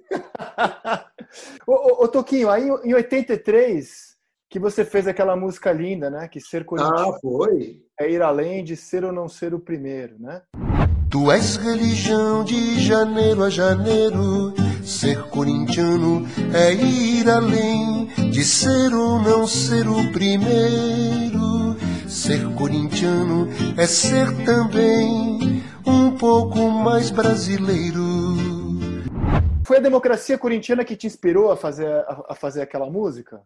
[1.67, 4.17] ô, ô, ô, Toquinho, aí em 83
[4.49, 6.27] que você fez aquela música linda, né?
[6.27, 7.83] Que ser corintiano Ah, foi?
[7.99, 10.41] é ir além de ser ou não ser o primeiro, né?
[11.09, 14.53] Tu és religião de janeiro a janeiro.
[14.89, 21.77] Ser corintiano é ir além de ser ou não ser o primeiro.
[22.07, 23.47] Ser corintiano
[23.77, 28.01] é ser também um pouco mais brasileiro.
[29.63, 33.43] Foi a democracia corintiana que te inspirou a fazer, a, fazer aquela música?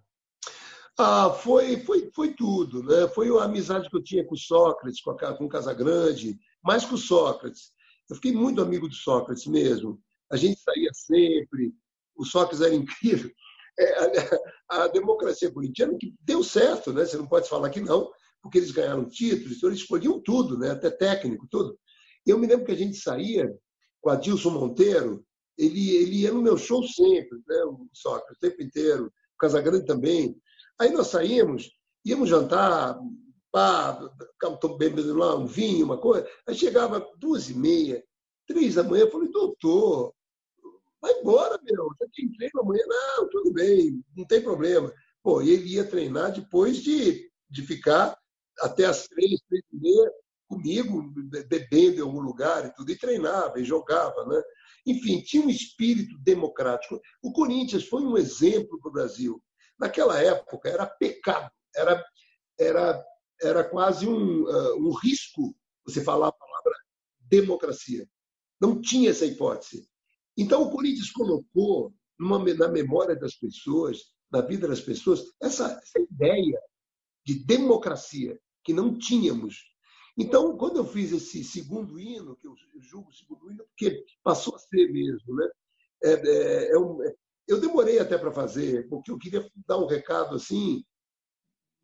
[0.97, 3.09] Ah, foi, foi, foi tudo, né?
[3.09, 6.85] Foi a amizade que eu tinha com o Sócrates, com, a, com o Casagrande, mais
[6.85, 7.73] com o Sócrates.
[8.09, 9.99] Eu fiquei muito amigo do Sócrates mesmo.
[10.33, 11.71] A gente saía sempre,
[12.15, 13.31] o Sócrates era incrível.
[13.79, 17.05] É, a, a, democracia corintiana que deu certo, né?
[17.05, 20.71] Você não pode falar que não, porque eles ganharam títulos, então eles escolhiam tudo, né?
[20.71, 21.77] Até técnico, tudo.
[22.25, 23.47] Eu me lembro que a gente saía
[24.01, 25.23] com a Dilson Monteiro,
[25.57, 27.63] ele, ele ia no meu show sempre, né?
[27.65, 30.35] O Sócrates, o tempo inteiro, o Casagrande também.
[30.79, 31.69] Aí nós saímos,
[32.03, 32.97] íamos jantar,
[33.51, 33.99] pá,
[34.79, 36.27] bebendo lá um vinho, uma coisa.
[36.47, 38.03] Aí chegava duas e meia,
[38.47, 40.13] três da manhã, eu falei, doutor,
[41.03, 42.83] vai embora, meu, você tem treino amanhã?
[42.87, 44.91] Não, tudo bem, não tem problema.
[45.21, 48.17] Pô, ele ia treinar depois de, de ficar
[48.61, 50.11] até as três, três e meia
[50.47, 51.13] comigo,
[51.49, 54.41] bebendo em algum lugar e tudo, e treinava, e jogava, né?
[54.85, 57.01] Enfim, tinha um espírito democrático.
[57.21, 59.43] O Corinthians foi um exemplo para o Brasil.
[59.77, 62.03] Naquela época era pecado, era,
[62.57, 63.05] era,
[63.41, 65.53] era quase um, uh, um risco
[65.85, 66.73] você falar a palavra
[67.19, 68.07] democracia.
[68.61, 69.89] Não tinha essa hipótese.
[70.37, 73.99] Então o Corinthians colocou numa, na memória das pessoas,
[74.31, 76.59] na vida das pessoas, essa, essa ideia
[77.25, 79.71] de democracia que não tínhamos.
[80.17, 84.59] Então, quando eu fiz esse segundo hino, que eu julgo segundo hino, porque passou a
[84.59, 85.49] ser mesmo, né?
[86.03, 86.99] É, é, é um,
[87.47, 90.83] eu demorei até para fazer, porque eu queria dar um recado assim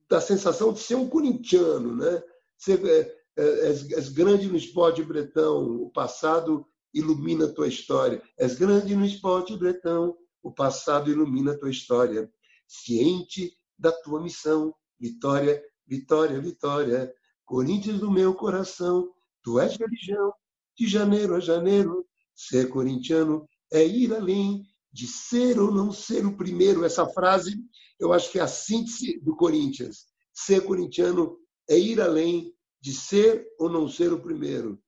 [0.09, 2.23] da sensação de ser um corintiano, né?
[2.57, 3.19] Ser, é,
[3.67, 8.21] és, és grande no esporte bretão, o passado ilumina tua história.
[8.37, 12.31] És grande no esporte bretão, o passado ilumina tua história.
[12.67, 17.13] Ciente da tua missão, vitória, vitória, vitória.
[17.45, 19.09] Corinthians do meu coração,
[19.43, 20.31] tu és religião,
[20.77, 22.05] de janeiro a janeiro.
[22.35, 26.85] Ser corintiano é ir além de ser ou não ser o primeiro.
[26.85, 27.59] Essa frase,
[27.99, 30.05] eu acho que é a síntese do Corinthians.
[30.33, 31.37] Ser corintiano
[31.69, 34.81] é ir além de ser ou não ser o primeiro.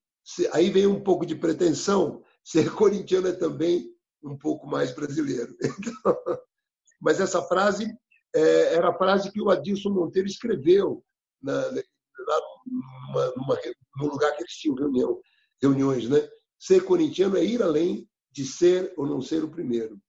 [0.53, 2.23] Aí vem um pouco de pretensão.
[2.43, 3.89] Ser corintiano é também
[4.23, 5.55] um pouco mais brasileiro.
[5.79, 6.39] Então,
[7.01, 7.91] mas essa frase
[8.33, 11.03] é, era a frase que o Adilson Monteiro escreveu
[11.41, 13.59] na, lá numa, numa,
[13.97, 15.19] num lugar que eles tinham reunião,
[15.61, 16.29] reuniões, né?
[16.59, 19.99] Ser corintiano é ir além de ser ou não ser o primeiro.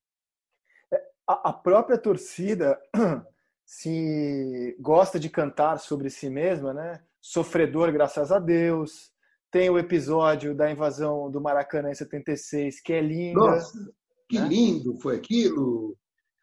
[0.93, 2.79] É, a própria torcida
[3.65, 7.03] se gosta de cantar sobre si mesma, né?
[7.21, 9.12] Sofredor, graças a Deus.
[9.53, 13.39] Tem o episódio da invasão do Maracanã em 76, que é lindo.
[13.39, 13.79] Nossa,
[14.27, 14.49] que né?
[14.49, 15.95] lindo foi aquilo.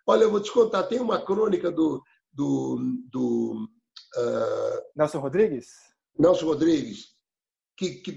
[0.06, 2.78] Olha, eu vou te contar, tem uma crônica do, do,
[3.12, 3.68] do
[4.16, 4.82] uh...
[4.96, 5.72] Nelson Rodrigues?
[6.20, 7.16] Nelson Rodrigues,
[7.76, 8.12] que, que,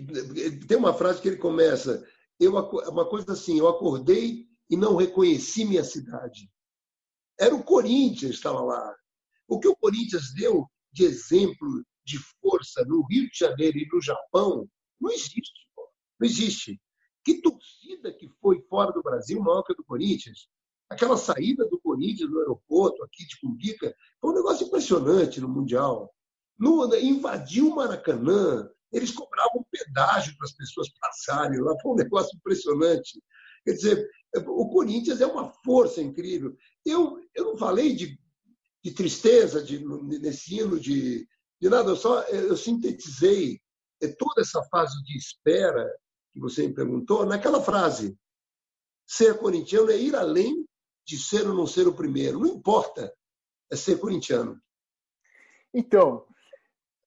[0.66, 2.06] tem uma frase que ele começa,
[2.38, 6.50] eu, uma coisa assim, eu acordei e não reconheci minha cidade.
[7.40, 8.94] Era o Corinthians que estava lá.
[9.48, 14.02] O que o Corinthians deu de exemplo de força no Rio de Janeiro e no
[14.02, 14.68] Japão
[15.02, 15.52] não existe.
[16.20, 16.80] Não existe.
[17.24, 20.48] Que torcida que foi fora do Brasil maior que a do Corinthians?
[20.88, 26.12] Aquela saída do Corinthians no aeroporto aqui de Cumbica foi um negócio impressionante no Mundial.
[26.58, 32.36] No, invadiu o Maracanã, eles cobravam pedágio para as pessoas passarem lá, foi um negócio
[32.36, 33.22] impressionante.
[33.64, 34.10] Quer dizer,
[34.46, 36.54] o Corinthians é uma força incrível.
[36.84, 38.18] Eu, eu não falei de,
[38.84, 39.82] de tristeza de,
[40.20, 41.26] nesse hino de,
[41.60, 43.60] de nada, eu só eu sintetizei
[44.08, 45.88] toda essa fase de espera
[46.32, 48.16] que você me perguntou naquela frase.
[49.06, 50.64] Ser corintiano é ir além
[51.06, 52.38] de ser ou não ser o primeiro.
[52.38, 53.12] Não importa,
[53.70, 54.60] é ser corintiano.
[55.74, 56.26] Então,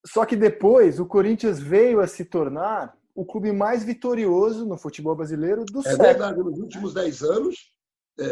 [0.05, 5.15] só que depois o Corinthians veio a se tornar o clube mais vitorioso no futebol
[5.15, 6.03] brasileiro do é século.
[6.03, 7.73] É verdade, nos últimos 10 anos,
[8.19, 8.25] é,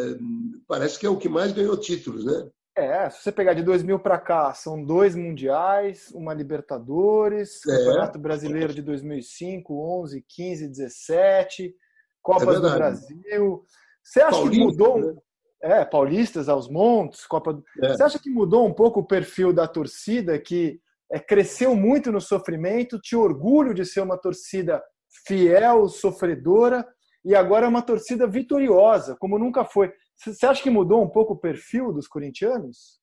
[0.67, 2.49] parece que é o que mais ganhou títulos, né?
[2.75, 7.77] É, se você pegar de 2000 para cá, são dois mundiais, uma Libertadores, é.
[7.77, 11.75] Campeonato Brasileiro de 2005, 11, 15, 17,
[12.23, 13.65] Copas é do Brasil.
[14.03, 14.99] Você acha Paulista, que mudou?
[14.99, 15.13] Né?
[15.61, 17.61] É, paulistas aos montes, Copa.
[17.81, 17.89] É.
[17.89, 20.79] Você acha que mudou um pouco o perfil da torcida que
[21.11, 24.83] é, cresceu muito no sofrimento, tinha orgulho de ser uma torcida
[25.27, 26.85] fiel, sofredora,
[27.23, 29.93] e agora é uma torcida vitoriosa, como nunca foi.
[30.25, 33.01] Você acha que mudou um pouco o perfil dos corintianos?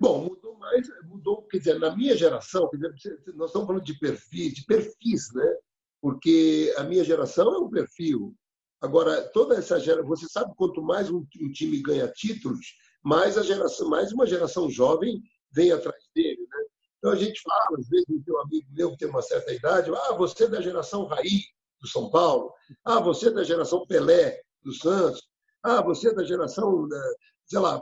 [0.00, 2.92] Bom, mudou mais, mudou, quer dizer, na minha geração, dizer,
[3.34, 5.56] nós estamos falando de perfis, de perfis, né?
[6.00, 8.36] Porque a minha geração é um perfil,
[8.80, 13.42] Agora, toda essa geração, você sabe, quanto mais um, um, time ganha títulos, mais a
[13.42, 15.20] geração, mais uma geração jovem
[15.50, 16.64] vem atrás dele, né?
[16.98, 19.90] Então a gente fala, às vezes, o teu amigo meu que tem uma certa idade,
[19.92, 21.42] ah, você é da geração Raí
[21.80, 22.52] do São Paulo,
[22.84, 25.27] ah, você é da geração Pelé do Santos,
[25.62, 26.88] ah, você é da geração,
[27.46, 27.76] sei lá,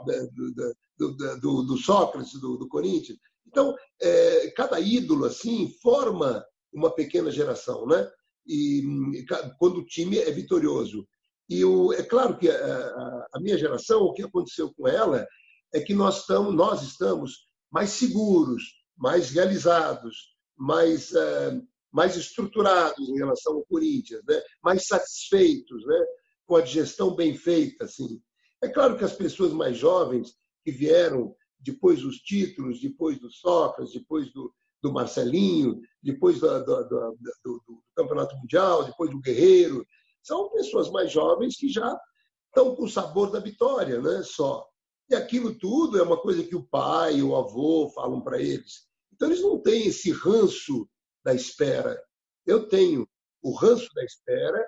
[0.97, 3.17] do, do, do Sócrates do, do, Corinthians.
[3.47, 8.09] Então, é, cada ídolo assim forma uma pequena geração, né?
[8.47, 9.25] e,
[9.59, 11.07] quando o time é vitorioso.
[11.49, 15.25] E o, é claro que a, a, minha geração, o que aconteceu com ela
[15.73, 18.63] é que nós estamos, nós estamos mais seguros,
[18.97, 21.61] mais realizados, mais, uh,
[21.91, 24.41] mais estruturados em relação ao Corinthians, né?
[24.63, 26.05] mais satisfeitos né?
[26.47, 27.85] Com a gestão bem feita.
[27.85, 28.21] Assim.
[28.63, 30.33] É claro que as pessoas mais jovens
[30.63, 37.83] que vieram depois dos títulos, depois do Sócrates, depois do, do Marcelinho, depois do, do,
[37.95, 39.85] Campeonato Mundial, depois do Guerreiro.
[40.23, 41.97] São pessoas mais jovens que já
[42.47, 44.23] estão com o sabor da vitória, né?
[44.23, 44.67] Só.
[45.09, 48.87] E aquilo tudo é uma coisa que o pai, o avô falam para eles.
[49.13, 50.87] Então eles não têm esse ranço
[51.23, 52.01] da espera.
[52.45, 53.07] Eu tenho
[53.41, 54.63] o ranço da espera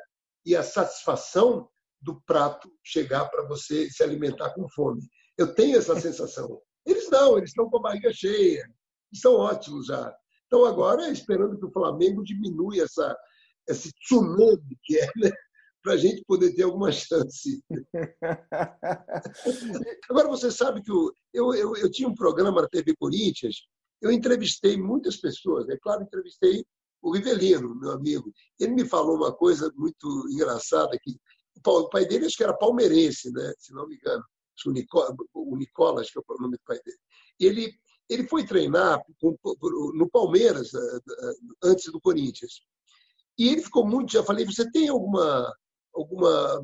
[0.49, 1.69] e a satisfação
[2.01, 5.03] do prato chegar para você se alimentar com fome.
[5.37, 6.59] Eu tenho essa sensação.
[6.83, 8.67] Eles não, eles estão com a barriga cheia,
[9.13, 10.11] são ótimos já.
[10.47, 13.15] Então, agora, esperando que o Flamengo diminua essa,
[13.67, 15.29] esse tsunami que é, né?
[15.83, 17.63] para a gente poder ter alguma chance.
[20.09, 23.67] Agora, você sabe que eu, eu, eu, eu, tinha um programa na TV Corinthians,
[24.01, 26.65] eu entrevistei muitas pessoas, é claro, entrevistei
[27.01, 28.31] o Rivelino, meu amigo.
[28.59, 31.17] Ele me falou uma coisa muito engraçada, que
[31.65, 33.53] o pai dele acho que era palmeirense, né?
[33.57, 34.23] se não me engano,
[34.65, 35.55] o Nicola, o
[36.03, 36.97] que é o nome do pai dele.
[37.39, 37.73] Ele,
[38.09, 41.33] ele foi treinar no Palmeiras eh, eh,
[41.63, 42.61] antes do Corinthians.
[43.37, 44.11] E ele ficou muito.
[44.11, 45.53] Já falei, você tem alguma.
[45.93, 46.61] alguma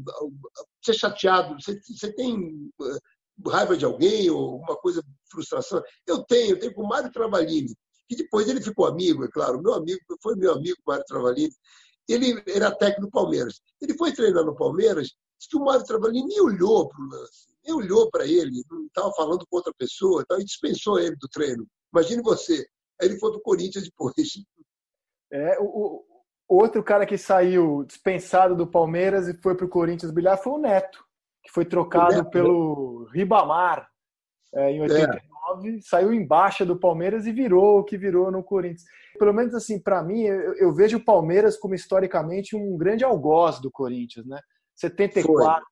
[0.84, 1.56] você é chateado?
[1.62, 3.00] Você, você tem eh,
[3.48, 5.82] raiva de alguém ou alguma coisa, frustração?
[6.06, 7.74] Eu tenho, eu tenho com o Mário Travalini,
[8.08, 9.62] que depois ele ficou amigo, é claro.
[9.62, 11.54] Meu amigo, foi meu amigo, Mário Travalini.
[12.08, 13.62] Ele era técnico do Palmeiras.
[13.82, 17.56] Ele foi treinar no Palmeiras, disse que o Mário Travalini nem olhou para o lance
[17.66, 21.28] nem olhou para ele, não estava falando com outra pessoa, então, e dispensou ele do
[21.28, 21.66] treino.
[21.92, 22.66] Imagine você.
[23.02, 24.14] Aí ele foi para o Corinthians depois.
[25.32, 26.04] É, o,
[26.48, 30.54] o, outro cara que saiu dispensado do Palmeiras e foi para o Corinthians brilhar foi
[30.54, 31.04] o Neto,
[31.44, 33.12] que foi trocado Neto, pelo né?
[33.14, 33.90] Ribamar
[34.54, 35.22] é, em 89
[35.56, 38.84] 2019, saiu embaixo do Palmeiras e virou o que virou no Corinthians.
[39.18, 43.60] Pelo menos assim, para mim, eu, eu, vejo o Palmeiras como historicamente um grande algoz
[43.60, 44.40] do Corinthians, né?
[44.76, 45.64] 74, Foi.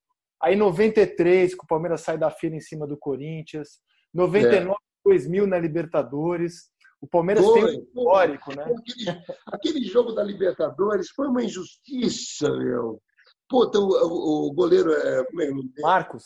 [0.42, 3.80] aí 93, que o Palmeiras sai da fila em cima do Corinthians,
[4.14, 4.76] 99, é.
[5.04, 6.72] 2000 na Libertadores.
[7.02, 8.64] O Palmeiras foi, tem um histórico, né?
[8.64, 13.02] Aquele, aquele, jogo da Libertadores foi uma injustiça, meu.
[13.50, 16.24] Pô, então, o, o, goleiro é, é Marcos.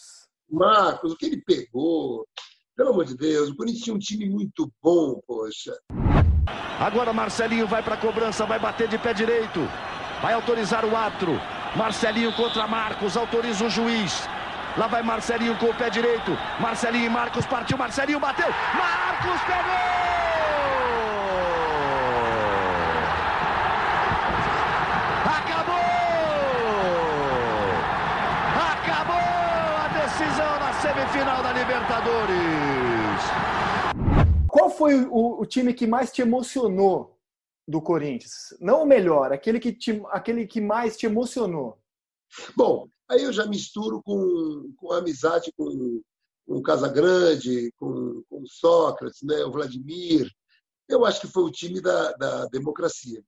[0.49, 2.27] Marcos, o que ele pegou?
[2.77, 5.73] Pelo amor de Deus, o Corinthians tinha um time muito bom, poxa.
[6.79, 9.67] Agora Marcelinho vai para a cobrança, vai bater de pé direito,
[10.21, 11.41] vai autorizar o atro.
[11.75, 14.29] Marcelinho contra Marcos, autoriza o juiz.
[14.77, 16.37] Lá vai Marcelinho com o pé direito.
[16.59, 17.79] Marcelinho e Marcos partiu.
[17.79, 18.47] Marcelinho bateu.
[18.47, 19.73] Marcos pegou!
[25.25, 25.73] Acabou!
[28.71, 32.37] Acabou a decisão na semifinal da Libertadores.
[34.47, 37.17] Qual foi o, o time que mais te emocionou
[37.67, 38.55] do Corinthians?
[38.59, 41.79] Não o melhor, aquele que, te, aquele que mais te emocionou.
[42.55, 46.01] Bom, aí eu já misturo com, com amizade com,
[46.45, 50.29] com o Casagrande, com, com o Sócrates, né, o Vladimir.
[50.87, 53.23] Eu acho que foi o time da, da democracia.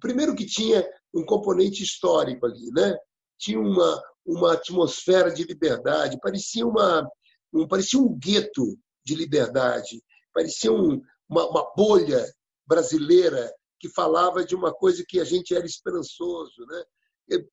[0.00, 0.84] Primeiro que tinha
[1.14, 2.96] um componente histórico ali, né?
[3.40, 7.08] Tinha uma, uma atmosfera de liberdade, parecia uma
[7.52, 10.00] um, parecia um gueto de liberdade,
[10.32, 12.24] parecia um, uma, uma bolha
[12.66, 16.84] brasileira que falava de uma coisa que a gente era esperançoso, né?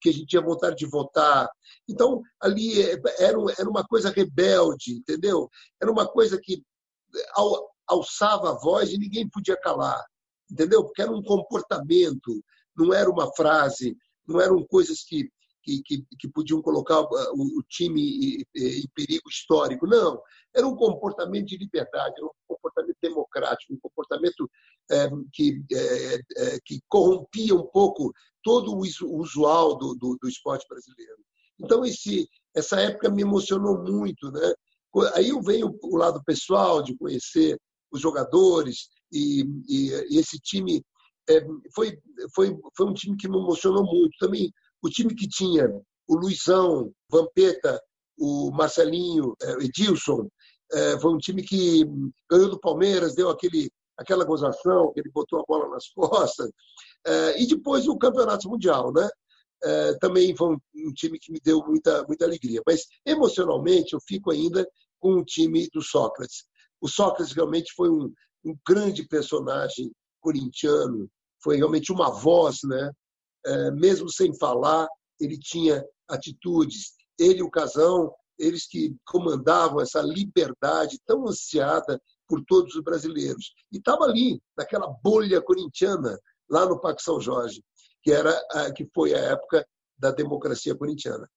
[0.01, 1.47] que a gente tinha vontade de votar.
[1.87, 5.49] Então, ali é, era, era uma coisa rebelde, entendeu?
[5.81, 6.63] Era uma coisa que
[7.87, 10.03] alçava a voz e ninguém podia calar,
[10.51, 10.83] entendeu?
[10.83, 12.43] Porque era um comportamento,
[12.75, 13.95] não era uma frase,
[14.27, 15.29] não eram coisas que,
[15.67, 19.85] que, que, que podiam colocar o, o time em, em perigo histórico.
[19.85, 20.21] Não,
[20.55, 24.49] era um comportamento de liberdade, era um comportamento democrático, um comportamento
[24.89, 31.17] é, que, é, que corrompia um pouco todo o usual do, do, do esporte brasileiro.
[31.59, 34.31] Então, esse, essa época me emocionou muito.
[34.31, 34.53] Né?
[35.15, 37.59] Aí vem o, o lado pessoal de conhecer
[37.91, 40.81] os jogadores e, e, e esse time
[41.29, 41.45] é,
[41.75, 41.97] foi,
[42.33, 44.11] foi, foi um time que me emocionou muito.
[44.19, 44.51] Também
[44.81, 45.69] o time que tinha
[46.07, 47.81] o Luizão, Vampeta,
[48.17, 50.27] o Marcelinho, é, Edilson,
[50.71, 51.85] é, foi um time que
[52.29, 56.49] ganhou do Palmeiras, deu aquele, aquela gozação, que ele botou a bola nas costas.
[57.05, 59.07] É, e depois o Campeonato Mundial, né?
[59.99, 62.61] Também foi um, time que me deu muita, muita alegria.
[62.63, 64.63] Mas emocionalmente eu fico ainda
[64.99, 66.45] com o time do Sócrates.
[66.79, 68.13] O Sócrates realmente foi um,
[68.45, 71.09] um grande personagem corintiano,
[71.41, 72.91] foi realmente uma voz, né?
[73.45, 74.87] É, mesmo sem falar,
[75.19, 76.93] ele tinha atitudes.
[77.19, 83.53] Ele e o Casão, eles que comandavam essa liberdade tão ansiada por todos os brasileiros.
[83.71, 86.19] E estava ali, naquela bolha corintiana,
[86.49, 87.63] lá no Parque São Jorge,
[88.03, 88.33] que, era,
[88.75, 89.65] que foi a época
[89.97, 91.27] da democracia corintiana.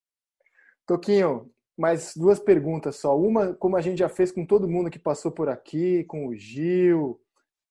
[0.87, 3.17] Toquinho, mais duas perguntas só.
[3.17, 6.37] Uma, como a gente já fez com todo mundo que passou por aqui, com o
[6.37, 7.21] Gil,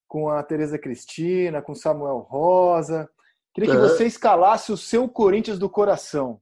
[0.08, 3.08] com a Tereza Cristina, com Samuel Rosa.
[3.54, 3.80] Queria que é.
[3.80, 6.40] você escalasse o seu Corinthians do coração.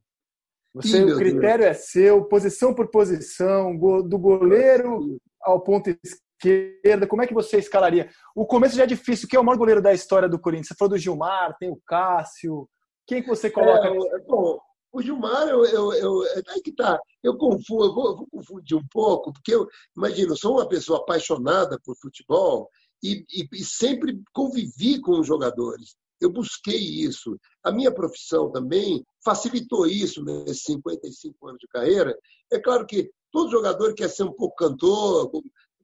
[0.74, 1.76] Você, Ih, o critério Deus.
[1.76, 5.90] é seu, posição por posição, do goleiro ao ponto
[6.38, 8.10] esquerda, como é que você escalaria?
[8.34, 9.28] O começo já é difícil.
[9.28, 10.68] Quem é o maior goleiro da história do Corinthians?
[10.68, 12.68] Você falou do Gilmar, tem o Cássio.
[13.06, 13.88] Quem que você coloca?
[13.88, 14.60] É, bom,
[14.92, 16.98] o Gilmar, eu, eu, eu, é aí que tá.
[17.22, 20.68] Eu confundo, eu vou, eu vou, confundir um pouco, porque eu imagino, eu sou uma
[20.68, 22.68] pessoa apaixonada por futebol
[23.02, 25.96] e, e, e sempre convivi com os jogadores.
[26.20, 27.38] Eu busquei isso.
[27.62, 32.16] A minha profissão também facilitou isso nesses 55 anos de carreira.
[32.50, 35.30] É claro que todo jogador quer ser um pouco cantor,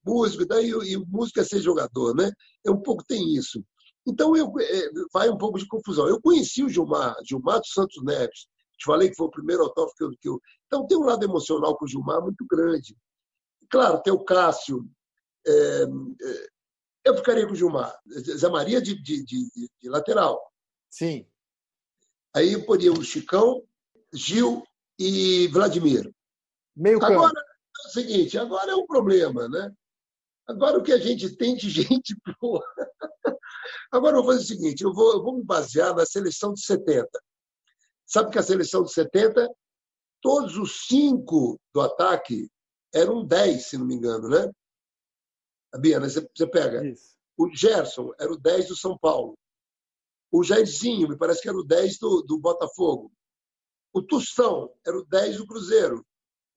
[0.04, 2.30] músico, daí, e o músico é ser jogador, né?
[2.64, 3.64] É um pouco tem isso.
[4.06, 6.06] Então eu, é, vai um pouco de confusão.
[6.06, 8.46] Eu conheci o Gilmar, Gilmar dos Santos Neves.
[8.76, 10.40] Te falei que foi o primeiro autógrafo que eu, que eu.
[10.66, 12.94] Então tem um lado emocional com o Gilmar muito grande.
[13.70, 14.84] Claro, tem o Cássio.
[15.46, 16.48] É, é,
[17.04, 17.96] eu ficaria com o Gilmar.
[18.36, 20.40] Zé Maria de, de, de, de lateral.
[20.90, 21.28] Sim.
[22.34, 23.62] Aí eu poria o Chicão,
[24.12, 24.64] Gil
[24.98, 26.10] e Vladimir.
[26.74, 27.12] Meio campo.
[27.12, 29.72] Agora é o seguinte, agora é um problema, né?
[30.46, 32.62] Agora, o que a gente tem de gente boa.
[33.90, 36.64] Agora, eu vou fazer o seguinte: eu vou, eu vou me basear na seleção de
[36.64, 37.08] 70.
[38.06, 39.48] Sabe que a seleção de 70,
[40.20, 42.50] todos os cinco do ataque
[42.92, 44.50] eram 10, se não me engano, né?
[45.74, 46.86] A Biana, você, você pega.
[46.86, 47.16] Isso.
[47.36, 49.36] O Gerson era o 10 do São Paulo.
[50.30, 53.12] O Jairzinho, me parece que era o 10 do, do Botafogo.
[53.92, 56.06] O Tustão era o 10 do Cruzeiro.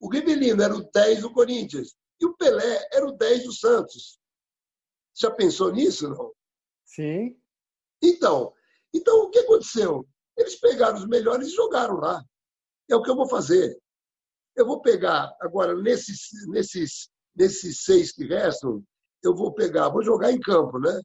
[0.00, 1.96] O Ribelino era o 10 do Corinthians.
[2.20, 4.20] E o Pelé era o 10 do Santos.
[5.16, 6.32] Já pensou nisso, não?
[6.84, 7.36] Sim.
[8.00, 8.54] Então,
[8.94, 10.08] então o que aconteceu?
[10.36, 12.24] Eles pegaram os melhores e jogaram lá.
[12.88, 13.76] É o que eu vou fazer.
[14.54, 18.84] Eu vou pegar, agora, nesses, nesses, nesses seis que restam,
[19.22, 21.00] eu vou pegar, vou jogar em campo, né?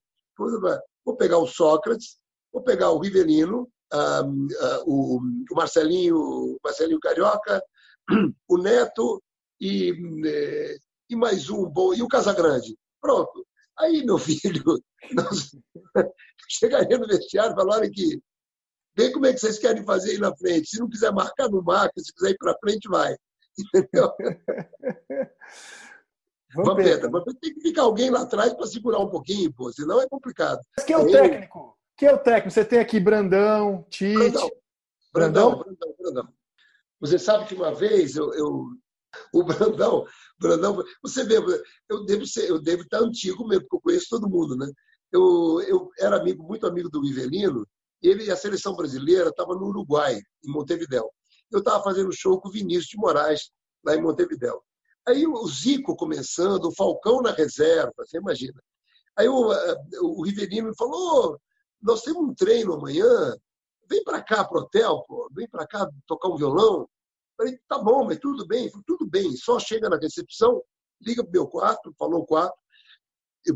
[1.05, 2.18] Vou pegar o Sócrates,
[2.51, 7.64] vou pegar o Rivelino, um, uh, o, Marcelinho, Marcelinho Carioca,
[8.47, 9.22] o Neto
[9.61, 9.93] e,
[10.26, 10.78] eh,
[11.09, 12.78] e mais um bom, e o Casagrande.
[12.99, 13.45] Pronto.
[13.78, 14.64] Aí, meu filho,
[15.14, 15.51] nós
[16.49, 18.20] chegaria no vestiário e falaram que
[18.95, 20.70] vê como é que vocês querem fazer aí na frente.
[20.70, 21.99] Se não quiser marcar, não marca.
[22.01, 23.16] Se quiser ir para frente, vai.
[23.57, 24.11] Entendeu?
[26.56, 30.08] Vampeta, Vampeta tem que ficar alguém lá atrás para segurar um pouquinho, pô, senão é
[30.08, 30.60] complicado.
[30.78, 31.78] Mas quem é o técnico?
[31.97, 32.51] Quem é o técnico?
[32.51, 34.16] Você tem aqui Brandão, Tite.
[34.16, 34.49] Brandão,
[35.14, 35.95] Brandão, Brandão.
[35.99, 36.28] Brandão.
[36.99, 38.68] Você sabe que uma vez eu, eu
[39.34, 40.06] o Brandão,
[40.39, 41.36] Brandão, você vê,
[41.89, 44.70] eu devo ser, eu devo estar antigo mesmo, porque eu conheço todo mundo, né?
[45.12, 47.68] Eu, eu era amigo, muito amigo do Ivelino,
[48.01, 51.10] ele e a seleção brasileira estava no Uruguai, em Montevidéu.
[51.51, 53.51] Eu estava fazendo show com o Vinícius de Moraes,
[53.86, 54.64] lá em Montevidéu.
[55.08, 58.62] Aí o Zico começando, o Falcão na reserva, você imagina.
[59.18, 61.39] Aí o, eh, o Rivelino me falou:
[61.82, 63.36] nós temos um treino amanhã,
[63.89, 66.88] vem para cá pro hotel, pô, vem para cá tocar um violão.
[67.38, 68.70] Falei, tá bom, mas tudo bem.
[68.70, 70.64] Falei, tudo bem, só chega na recepção,
[71.01, 72.58] liga pro meu quarto, falou quarto,
[73.45, 73.51] e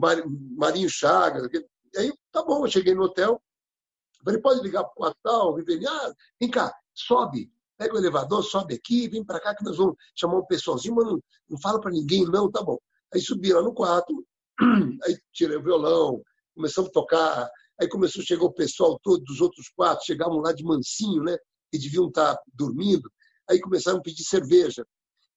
[0.57, 1.47] Marinho Chagas.
[1.95, 3.41] Aí, tá bom, eu cheguei no hotel.
[4.23, 8.75] Falei, pode ligar pro quarto tal, Rivelino, ah, vem cá, sobe, pega o elevador, sobe
[8.75, 11.19] aqui, vem para cá que nós vamos chamar um pessoalzinho, mas não,
[11.49, 12.77] não fala para ninguém, não, tá bom.
[13.13, 14.25] Aí subi lá no quarto,
[15.05, 16.21] aí tirei o violão,
[16.55, 17.49] começamos a tocar,
[17.79, 21.37] aí começou, chegou o pessoal todo dos outros quartos, chegavam lá de mansinho, né,
[21.71, 23.09] que deviam estar tá dormindo,
[23.49, 24.85] aí começaram a pedir cerveja.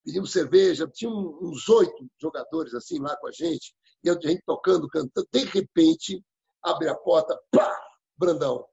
[0.03, 4.89] Pedimos cerveja, tinha uns oito jogadores assim lá com a gente, e a gente tocando,
[4.89, 6.25] cantando, de repente,
[6.63, 7.79] abre a porta, pá,
[8.17, 8.65] Brandão.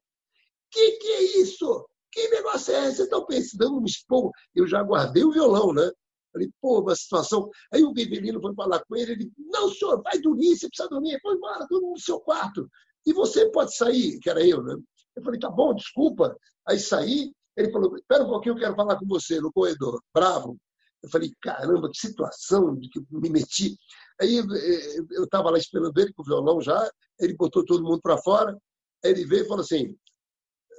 [0.70, 1.87] Que que é isso?
[2.10, 2.96] Que negócio é esse?
[2.96, 4.30] Vocês estão pensando, me expor.
[4.54, 5.90] Eu já guardei o violão, né?
[6.32, 7.50] Falei, pô, uma situação.
[7.72, 11.18] Aí o Beverino foi falar com ele, ele, não, senhor, vai dormir, você precisa dormir.
[11.20, 12.68] Foi embora, todo no seu quarto.
[13.06, 14.76] E você pode sair, que era eu, né?
[15.16, 16.36] Eu falei, tá bom, desculpa.
[16.66, 20.00] Aí saí, ele falou, espera um pouquinho, eu quero falar com você no corredor.
[20.14, 20.56] Bravo.
[21.02, 23.76] Eu falei, caramba, que situação de que me meti.
[24.20, 26.90] Aí eh, eu estava lá esperando ele com o violão já,
[27.20, 28.56] ele botou todo mundo para fora,
[29.02, 29.96] ele veio e falou assim,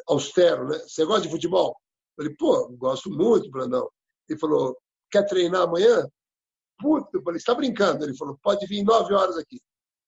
[0.07, 0.79] austero, né?
[0.79, 1.75] Você gosta de futebol?
[2.17, 3.89] Eu falei, pô, gosto muito, Brandão.
[4.27, 4.77] Ele falou,
[5.09, 6.07] quer treinar amanhã?
[6.79, 8.03] Puta, eu falei, está brincando?
[8.03, 9.59] Ele falou, pode vir nove horas aqui.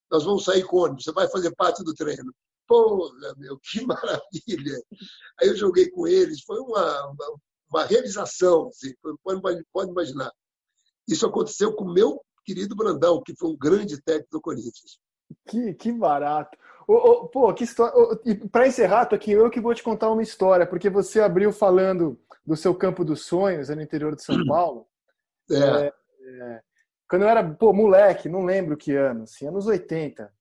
[0.10, 2.34] Nós vamos sair com ônibus, você vai fazer parte do treino.
[2.68, 4.82] Porra, meu, que maravilha!
[5.40, 7.38] Aí eu joguei com eles, foi uma, uma,
[7.70, 10.32] uma realização, assim, pode, pode imaginar.
[11.08, 15.00] Isso aconteceu com o meu querido Brandão, que foi um grande técnico do Corinthians.
[15.48, 16.58] Que, que barato.
[17.32, 17.94] Pô, que história.
[18.52, 22.20] Para encerrar, tô aqui eu que vou te contar uma história, porque você abriu falando
[22.46, 24.48] do seu campo dos sonhos no interior de São uhum.
[24.48, 24.88] Paulo.
[25.52, 25.56] É.
[25.56, 26.62] É, é,
[27.10, 30.32] quando eu era pô, moleque, não lembro que ano, assim, anos 80.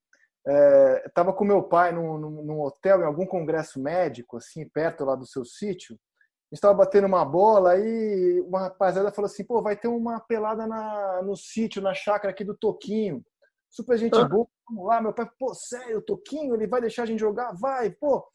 [0.46, 5.04] É, tava com meu pai num, num, num, hotel, em algum congresso médico, assim, perto
[5.04, 5.94] lá do seu sítio.
[5.94, 10.18] A gente estava batendo uma bola e uma rapaziada falou assim: pô, vai ter uma
[10.20, 13.24] pelada na, no sítio, na chácara aqui do Toquinho.
[13.70, 14.24] Super gente ah.
[14.24, 15.00] boa, vamos lá.
[15.00, 17.52] Meu pai, pô, sério, Toquinho, ele vai deixar a gente jogar?
[17.54, 18.26] Vai, pô.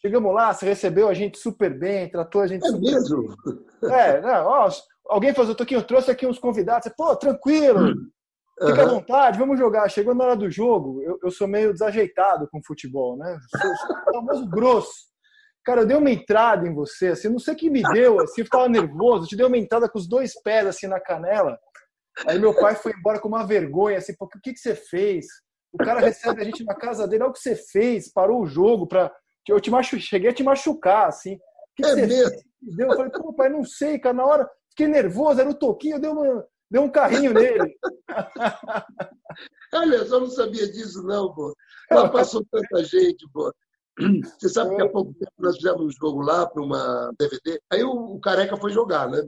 [0.00, 3.36] Chegamos lá, você recebeu a gente super bem, tratou a gente é super mesmo?
[3.82, 3.92] bem.
[3.92, 4.70] É, não, ó,
[5.08, 6.84] alguém falou, Toquinho, eu trouxe aqui uns convidados.
[6.84, 7.94] Você, pô, tranquilo,
[8.60, 9.88] fica à vontade, vamos jogar.
[9.88, 13.38] Chegou na hora do jogo, eu, eu sou meio desajeitado com futebol, né?
[13.60, 15.14] Sou, sou famoso grosso.
[15.64, 18.42] Cara, eu dei uma entrada em você, assim, não sei o que me deu, assim,
[18.42, 21.58] eu tava nervoso, eu te dei uma entrada com os dois pés, assim, na canela.
[22.26, 25.26] Aí meu pai foi embora com uma vergonha, assim, porque o que, que você fez?
[25.72, 28.46] O cara recebe a gente na casa dele, olha o que você fez, parou o
[28.46, 29.12] jogo para
[29.48, 29.98] eu te machu...
[29.98, 31.34] cheguei a te machucar, assim.
[31.34, 31.38] O
[31.76, 32.30] que, que é você mesmo?
[32.30, 32.44] fez?
[32.78, 36.12] Eu falei, pô, pai, não sei, cara, na hora fiquei nervoso, era o Toquinho, deu,
[36.12, 36.46] uma...
[36.70, 37.76] deu um carrinho nele.
[39.74, 41.54] Olha, eu não sabia disso, não, pô.
[41.90, 43.52] Lá passou tanta gente, pô.
[44.38, 47.60] Você sabe que há pouco tempo nós fizemos um jogo lá para uma DVD.
[47.70, 49.22] Aí o, Careca foi jogar, né?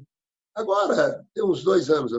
[0.54, 2.12] Agora, tem uns dois anos,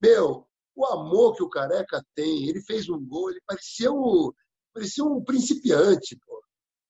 [0.00, 4.32] meu, o amor que o Careca tem, ele fez um gol, ele parecia um,
[4.72, 6.40] parecia um principiante, pô,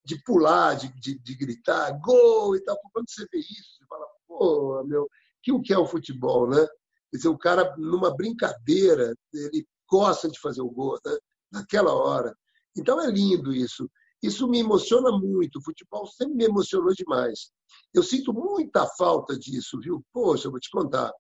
[0.05, 2.79] de pular, de, de, de, gritar, gol e tal.
[2.93, 5.09] Quando você vê isso, você fala, pô, meu,
[5.43, 6.67] que o que é o futebol, né?
[7.11, 11.17] Quer dizer, o cara, numa brincadeira, ele gosta de fazer o gol, né?
[11.51, 12.37] naquela hora.
[12.77, 13.91] Então é lindo isso.
[14.23, 15.59] Isso me emociona muito.
[15.59, 17.51] O futebol sempre me emocionou demais.
[17.95, 20.05] Eu sinto muita falta disso, viu?
[20.13, 21.13] Poxa, eu vou te contar.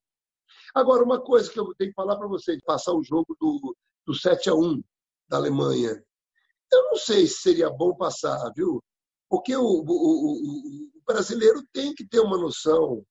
[0.74, 4.14] Agora, uma coisa que eu tenho que falar para vocês, passar o jogo do, do
[4.14, 4.82] 7 a 1
[5.28, 6.02] da Alemanha.
[6.70, 8.82] Eu não sei se seria bom passar, viu?
[9.28, 13.04] Porque o, o, o, o brasileiro tem que ter uma noção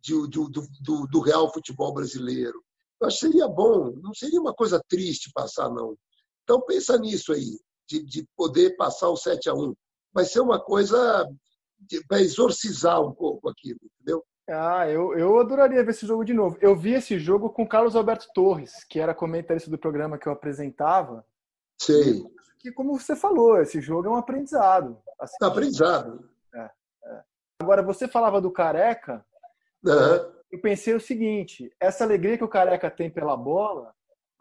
[0.00, 2.62] de, do, do, do, real futebol brasileiro.
[3.00, 5.96] Eu acho que seria bom, não seria uma coisa triste passar, não.
[6.42, 9.74] Então, pensa nisso aí, de, de poder passar o 7 a 1
[10.12, 11.28] Vai ser uma coisa
[12.08, 14.24] para exorcizar um pouco aquilo, entendeu?
[14.48, 16.56] Ah, eu, eu adoraria ver esse jogo de novo.
[16.60, 20.32] Eu vi esse jogo com Carlos Alberto Torres, que era comentarista do programa que eu
[20.32, 21.24] apresentava.
[21.78, 22.24] Sei.
[22.58, 24.98] Que, como você falou, esse jogo é um aprendizado.
[25.20, 26.28] Assim, é aprendizado.
[26.54, 26.70] É,
[27.04, 27.22] é.
[27.60, 29.24] Agora, você falava do Careca.
[29.84, 30.32] Uhum.
[30.50, 33.92] Eu pensei o seguinte: essa alegria que o Careca tem pela bola,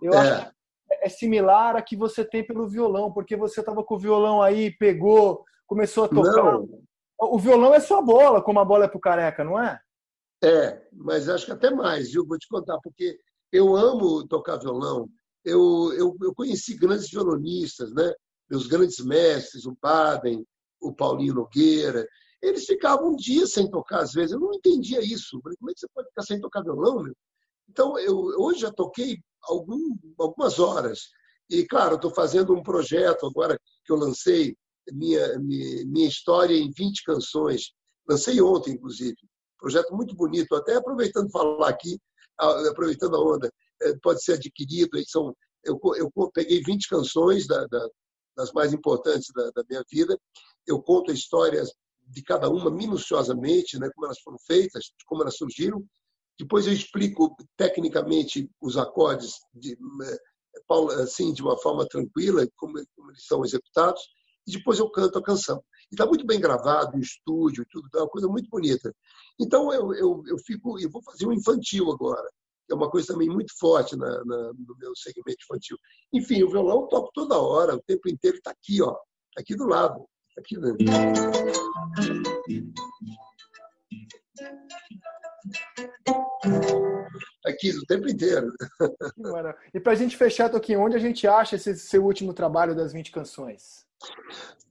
[0.02, 0.18] eu é.
[0.18, 0.58] acho que
[1.02, 4.72] é similar a que você tem pelo violão, porque você estava com o violão aí,
[4.72, 6.32] pegou, começou a tocar.
[6.32, 6.68] Não.
[7.20, 9.82] O violão é sua bola, como a bola é pro Careca, não é?
[10.44, 12.26] É, mas acho que até mais, viu?
[12.26, 13.20] Vou te contar, porque
[13.52, 15.10] eu amo tocar violão.
[15.44, 18.14] Eu, eu, eu conheci grandes violonistas, né?
[18.50, 20.46] meus grandes mestres, o Baden,
[20.80, 22.08] o Paulinho Nogueira.
[22.42, 24.32] Eles ficavam um dia sem tocar, às vezes.
[24.32, 25.40] Eu não entendia isso.
[25.42, 27.04] Falei, como é que você pode ficar sem tocar violão?
[27.04, 27.16] Meu?
[27.70, 31.10] Então, eu hoje já toquei algum, algumas horas.
[31.50, 34.56] E, claro, estou fazendo um projeto agora que eu lancei,
[34.92, 37.72] minha, minha, minha história em 20 canções.
[38.08, 39.16] Lancei ontem, inclusive
[39.58, 42.00] projeto muito bonito, até aproveitando falar aqui,
[42.38, 43.52] aproveitando a onda,
[43.82, 44.90] é, pode ser adquirido.
[45.08, 47.88] São, eu, eu peguei 20 canções da, da,
[48.36, 50.18] das mais importantes da, da, minha vida,
[50.66, 51.72] eu conto histórias
[52.08, 55.84] de cada uma minuciosamente, né, como elas foram feitas, como elas surgiram.
[56.40, 63.12] Depois eu explico tecnicamente os acordes de, é, assim, de uma forma tranquila, como, como
[63.12, 64.02] eles são executados,
[64.48, 65.62] e depois eu canto a canção.
[65.92, 68.94] E está muito bem gravado, em estúdio, tudo, é uma coisa muito bonita.
[69.40, 72.28] Então eu, eu, eu fico, eu vou fazer um infantil agora,
[72.66, 75.78] que é uma coisa também muito forte na, na, no meu segmento infantil.
[76.14, 79.56] Enfim, o violão eu toco toda hora, o tempo inteiro está aqui, ó, tá aqui
[79.56, 80.86] do lado, tá aqui dentro.
[87.46, 88.52] Aqui o tempo inteiro.
[89.74, 92.92] E para a gente fechar, Toquinho, onde a gente acha esse seu último trabalho das
[92.92, 93.87] 20 canções?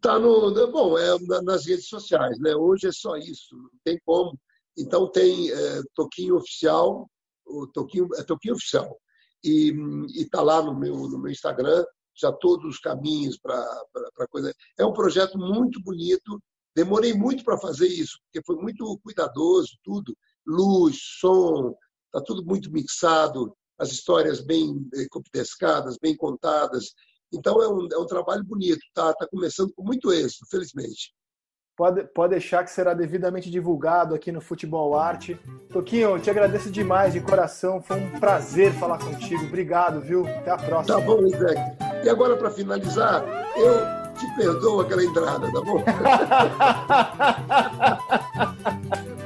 [0.00, 2.54] Tá no, bom, é nas redes sociais, né?
[2.54, 4.38] Hoje é só isso, não tem como.
[4.78, 7.10] Então tem é, Toquinho Oficial,
[7.44, 8.98] o Toquinho, é Toquinho Oficial.
[9.42, 9.72] E
[10.14, 13.64] está lá no meu, no meu Instagram, já todos os caminhos para
[14.30, 14.52] coisa.
[14.78, 16.40] É um projeto muito bonito.
[16.74, 20.16] Demorei muito para fazer isso, porque foi muito cuidadoso, tudo.
[20.46, 21.74] Luz, som,
[22.06, 26.92] está tudo muito mixado, as histórias bem computescadas, bem contadas.
[27.32, 31.12] Então é um, é um trabalho bonito, está tá começando com muito êxito, felizmente.
[31.76, 35.38] Pode, pode deixar que será devidamente divulgado aqui no Futebol Arte.
[35.70, 37.82] Toquinho, eu te agradeço demais de coração.
[37.82, 39.44] Foi um prazer falar contigo.
[39.44, 40.26] Obrigado, viu?
[40.26, 40.98] Até a próxima.
[40.98, 41.76] Tá bom, Zé.
[42.02, 43.22] E agora, para finalizar,
[43.56, 43.74] eu
[44.14, 45.82] te perdoo aquela entrada, tá bom?
[45.82, 46.46] Obrigado.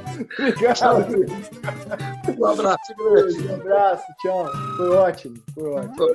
[2.37, 2.93] Um abraço.
[2.99, 4.45] Um abraço, tchau.
[4.77, 5.37] Foi ótimo.
[5.53, 6.11] Foi ótimo.